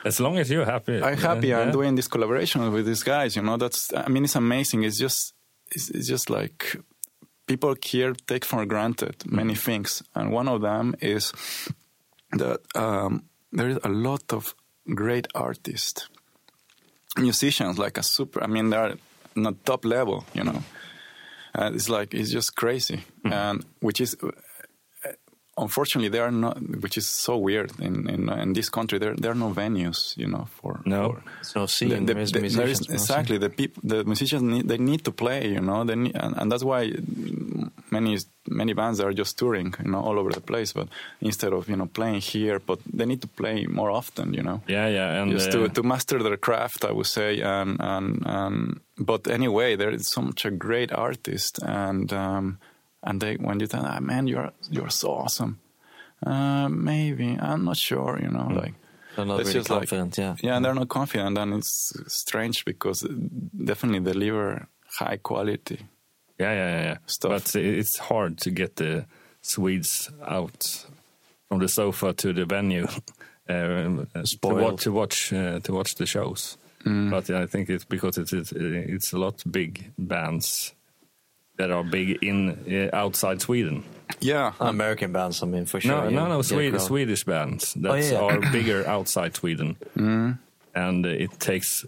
[0.04, 0.96] As long as you're happy.
[1.08, 1.48] I'm happy.
[1.48, 1.60] yeah.
[1.60, 3.30] I'm doing this collaboration with these guys.
[3.36, 3.80] You know, that's.
[4.04, 4.84] I mean, it's amazing.
[4.84, 5.34] It's just,
[5.74, 6.60] it's, it's just like
[7.46, 9.58] people here take for granted many mm.
[9.58, 11.32] things, and one of them is
[12.32, 14.54] that um, there is a lot of
[14.94, 16.08] great artists,
[17.16, 18.42] musicians, like a super.
[18.42, 18.96] I mean, they're
[19.34, 20.24] not top level.
[20.34, 20.62] You know,
[21.54, 23.32] and it's like it's just crazy, mm.
[23.32, 24.16] and which is
[25.58, 29.30] unfortunately there are not which is so weird in in, in this country there there
[29.34, 31.02] are no venues you know for No.
[31.08, 31.88] for- There's no scene.
[32.06, 32.80] the- there is the- there is- musicians.
[32.88, 32.94] mostly.
[33.00, 36.32] exactly the people the musicians need, they need to play you know they need, and,
[36.38, 36.82] and that's why
[37.90, 40.88] many many bands are just touring you know all over the place but
[41.20, 44.60] instead of you know playing here but they need to play more often you know
[44.68, 47.40] Yeah, yeah, and just uh, to, to master their craft, I would say.
[47.40, 52.58] And, and, and but anyway, there is such a great artist, and um,
[53.06, 55.58] and they when you tell them, ah, man, you're you're so awesome.
[56.26, 58.74] Uh, maybe I'm not sure, you know, like
[59.16, 60.18] They're not it's really just like- confident.
[60.18, 60.36] yeah.
[60.42, 63.06] yeah, and they're not confident, and it's strange because
[63.64, 64.66] definitely deliver
[64.98, 65.78] high quality.
[66.38, 66.96] yeah, yeah, yeah, yeah.
[67.06, 67.30] Stuff.
[67.30, 69.04] But it's hard to get the
[69.42, 70.86] Swedes out
[71.48, 72.86] from the sofa to the venue
[73.48, 74.06] um,
[74.42, 76.56] to watch to watch uh, to watch the shows.
[76.84, 77.10] Mm.
[77.10, 80.72] But I think it's because it's it's, it's a lot big bands
[81.56, 83.82] that are big in uh, outside Sweden.
[84.20, 85.90] Yeah, American bands, I mean, for sure.
[85.96, 86.82] No, yeah, no, no, get Swedish.
[86.82, 88.18] Swedish bands that Oh, yeah.
[88.20, 90.38] are bigger outside Sweden, Mm.
[90.74, 91.84] and uh, it takes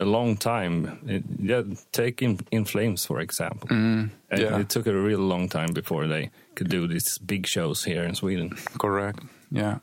[0.00, 0.98] a long time.
[1.08, 1.62] It, yeah,
[1.92, 3.68] take in, in Flames for example.
[3.68, 4.10] Mm.
[4.30, 4.60] yeah.
[4.60, 8.14] It took a real long time before they could do these big shows here in
[8.14, 8.50] Sweden.
[8.78, 9.18] Correct.
[9.50, 9.78] Yeah.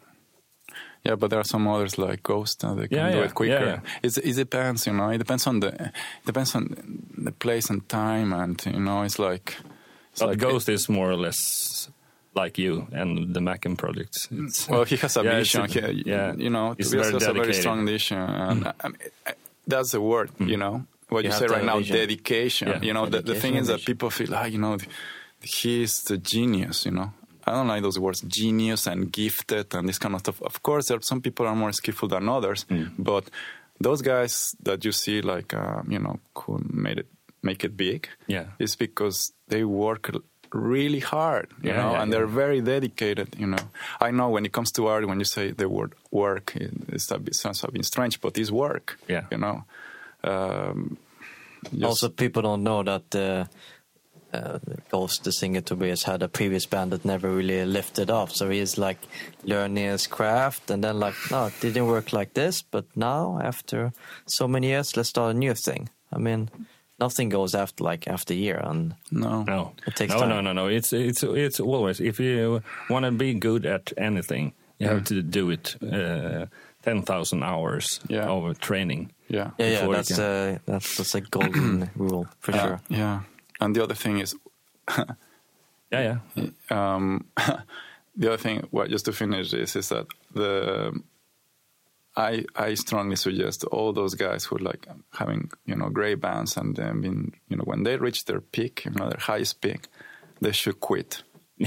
[1.05, 3.33] Yeah, but there are some others like Ghost that they can Yeah, do yeah, it
[3.35, 3.53] quicker.
[3.53, 3.79] yeah, yeah.
[4.01, 5.09] It's, it depends, you know.
[5.11, 6.75] It depends on the it depends on
[7.17, 9.55] the place and time, and you know, it's like.
[10.11, 11.89] It's But like Ghost is more or less
[12.33, 14.29] like you and the Macken project.
[14.31, 14.47] Mm.
[14.47, 15.61] It's, Well, he has a Yeah, vision.
[15.61, 16.33] a- he, yeah.
[16.37, 18.73] you know, He's Tobias very has a very strong vision, and mm.
[18.83, 18.97] I mean,
[19.67, 20.31] that's the word.
[20.39, 20.47] Mm.
[20.49, 21.95] You know what You you, say right now, vision.
[21.97, 22.67] dedication.
[22.69, 22.81] Yeah.
[22.81, 24.77] You know, the, the thing is that people feel, ah, you know,
[25.41, 26.85] he's the genius.
[26.85, 27.13] You know,
[27.47, 30.41] I don't like those words, genius and gifted and this kind of stuff.
[30.41, 32.91] Of course, there are some people are more skillful than others, Mm.
[32.97, 33.29] but
[33.79, 37.07] those guys that you see, like uh, you know, who made it
[37.43, 38.45] make it big, Yeah.
[38.59, 40.09] is because they work
[40.51, 42.17] really hard, you Yeah, know, yeah, and yeah.
[42.17, 43.63] they're very dedicated, you know.
[44.01, 47.11] I know when it comes to art, when you say the word work, it, it's
[47.11, 49.25] a bit, sounds a bit strange, but it's work, Yeah.
[49.31, 49.63] you know.
[50.23, 50.97] Um,
[51.71, 53.45] just- Also, people don't know that uh,
[54.35, 54.59] uh,
[54.91, 58.31] Ghost, the singer Tobias, had a previous band that never really lifted off.
[58.31, 58.99] So he's like
[59.43, 62.61] learning his craft, and then like, no, it didn't work like this.
[62.61, 63.91] But now, after
[64.27, 65.89] so many years, let's start a new thing.
[66.13, 66.49] I mean,
[66.99, 70.29] nothing goes after like after a year, and no, No, It takes no, time.
[70.29, 70.67] no, no, no.
[70.67, 75.21] It's it's it's always if you want to be good at anything, you have to
[75.21, 76.45] do it uh,
[76.83, 78.29] ten thousand hours Yeah.
[78.29, 79.11] of training.
[79.27, 82.79] yeah, yeah, yeah, that's can- uh, that's that's a golden rule for yeah, sure.
[82.89, 83.19] yeah.
[83.59, 84.35] And the other thing is,
[85.91, 87.25] Yeah, yeah, um,
[88.15, 90.99] the other thing, well, just to finish this, is that the
[92.17, 96.57] I I strongly suggest all those guys who are like having you know great bands
[96.57, 99.87] and then been you know when they reach their peak, you know their highest peak,
[100.41, 101.23] they should quit.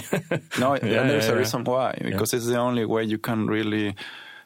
[0.59, 1.39] no, and there's yeah, a yeah.
[1.39, 3.95] reason why because it's the only way you can really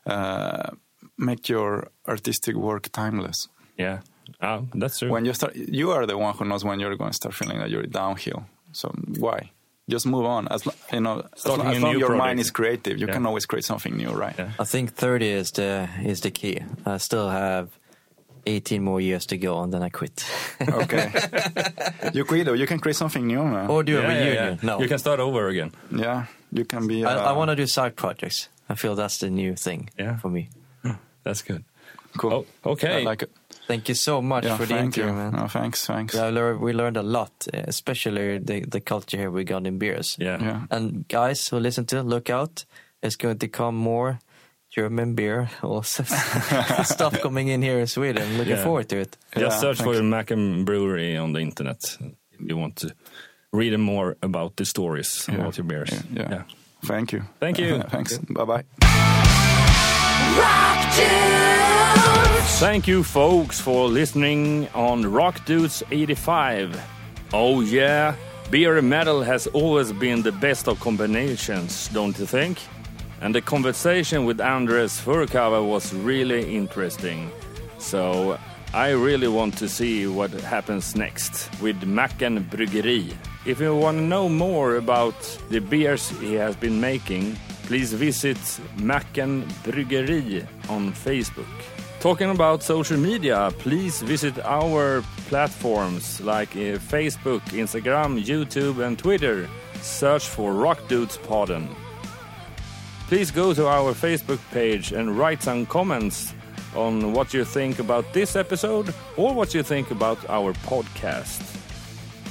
[0.07, 0.71] uh,
[1.19, 3.49] make your artistic work timeless.
[3.77, 4.01] yeah.
[4.41, 5.11] Ah, that's true.
[5.11, 7.59] When you start, you are the one who knows when you're going to start feeling
[7.59, 8.47] that you're downhill.
[8.73, 9.51] So why?
[9.89, 10.49] Just move on.
[10.49, 12.27] As you know, as Starting long as long your project.
[12.27, 13.13] mind is creative, you Yeah.
[13.15, 14.35] can always create something new, right?
[14.39, 14.51] Yeah.
[14.59, 16.61] I think 30 is the is the key.
[16.87, 17.69] I still have
[18.47, 20.25] 18 more years to go, and then I quit.
[20.61, 21.11] Okay.
[22.15, 23.69] you quit, or you can create something new, man.
[23.71, 24.59] or do a yeah, yeah, reunion.
[24.63, 24.67] yeah.
[24.67, 25.71] No, you can start over again.
[25.91, 27.05] yeah, you can be.
[27.05, 28.49] I, Uh, I want to do side projects.
[28.69, 30.19] I feel that's the new thing Yeah.
[30.21, 30.49] for me.
[31.25, 31.63] That's good.
[32.19, 32.33] Cool.
[32.65, 33.03] Oh, okay.
[33.03, 33.31] I like it.
[33.69, 35.05] Thank you so much Yeah, for the thank you.
[35.05, 35.33] interview, man.
[35.35, 36.15] No, thanks, thanks.
[36.15, 40.17] Yeah, we learned a lot, especially the, the culture here we got in beers.
[40.19, 40.43] Yeah.
[40.43, 40.67] Yeah.
[40.71, 42.65] And guys who listen to, look out.
[43.03, 44.19] It's going to come more
[44.71, 46.03] German beer also
[46.85, 48.37] stuff coming in here in Sweden.
[48.39, 48.65] Looking Yeah.
[48.65, 49.17] forward to it.
[49.37, 50.31] Just Yeah, search for thanks.
[50.33, 51.81] Macken Brewery on the internet
[52.33, 52.95] if you want to
[53.53, 55.37] read more about the stories Yeah.
[55.41, 55.91] about your beers.
[56.13, 56.43] Yeah, yeah.
[56.85, 57.23] Thank you.
[57.41, 57.83] Thank you.
[57.91, 58.19] thanks.
[58.19, 59.32] Bye bye.
[60.39, 62.59] Rock Dudes!
[62.59, 66.81] Thank you, folks, for listening on Rock Dudes 85.
[67.33, 68.15] Oh, yeah,
[68.51, 72.59] beer and metal has always been the best of combinations, don't you think?
[73.21, 77.31] And the conversation with Andres Furkava was really interesting.
[77.79, 78.39] So
[78.73, 83.15] I really want to see what happens next with Macken Bryggeri.
[83.45, 85.15] If you want to know more about
[85.51, 87.37] the beers he has been making,
[87.73, 88.37] please visit
[88.77, 91.49] Macken Bryggeri on Facebook.
[92.01, 99.49] Talking about social media, please visit our platforms like uh, Facebook, Instagram, YouTube, and Twitter.
[99.81, 101.67] Search for Rock Dudes Podden.
[103.09, 106.35] Please go to our Facebook page and write some comments
[106.77, 111.41] on what you think about this episode or what you think about our podcast.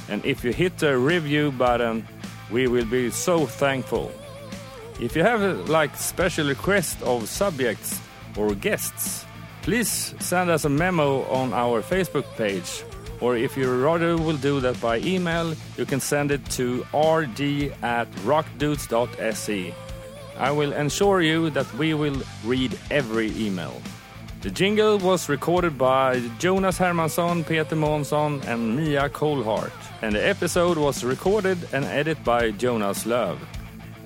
[0.07, 2.07] And if you hit the review button,
[2.51, 4.11] we will be so thankful.
[4.99, 7.99] If you have like special requests of subjects
[8.37, 9.25] or guests,
[9.61, 12.83] please send us a memo on our Facebook page.
[13.19, 17.71] Or if you rather will do that by email, you can send it to rd
[17.83, 19.73] at rockdudes.se.
[20.37, 23.79] I will ensure you that we will read every email.
[24.41, 29.71] The jingle was recorded by Jonas Hermansson, Peter Månsson, and Mia Colhart.
[30.01, 33.37] And the episode was recorded and edited by Jonas Löv.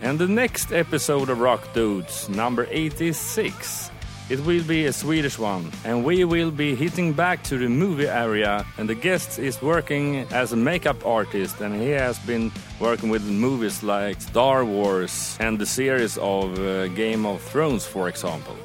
[0.02, 3.90] And the next episode of Rock Dudes, number 86,
[4.30, 8.08] it will be a Swedish one, and we will be hitting back to the movie
[8.08, 8.66] area.
[8.78, 13.24] And the guest is working as a makeup artist, and he has been working with
[13.24, 18.58] movies like Star Wars and the series of uh, Game of Thrones, for example.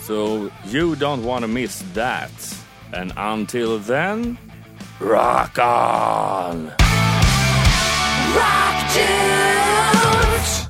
[0.00, 2.30] So you don't want to miss that.
[2.92, 4.38] And until then,
[5.00, 6.72] rock on!
[8.34, 10.69] Rock Dudes.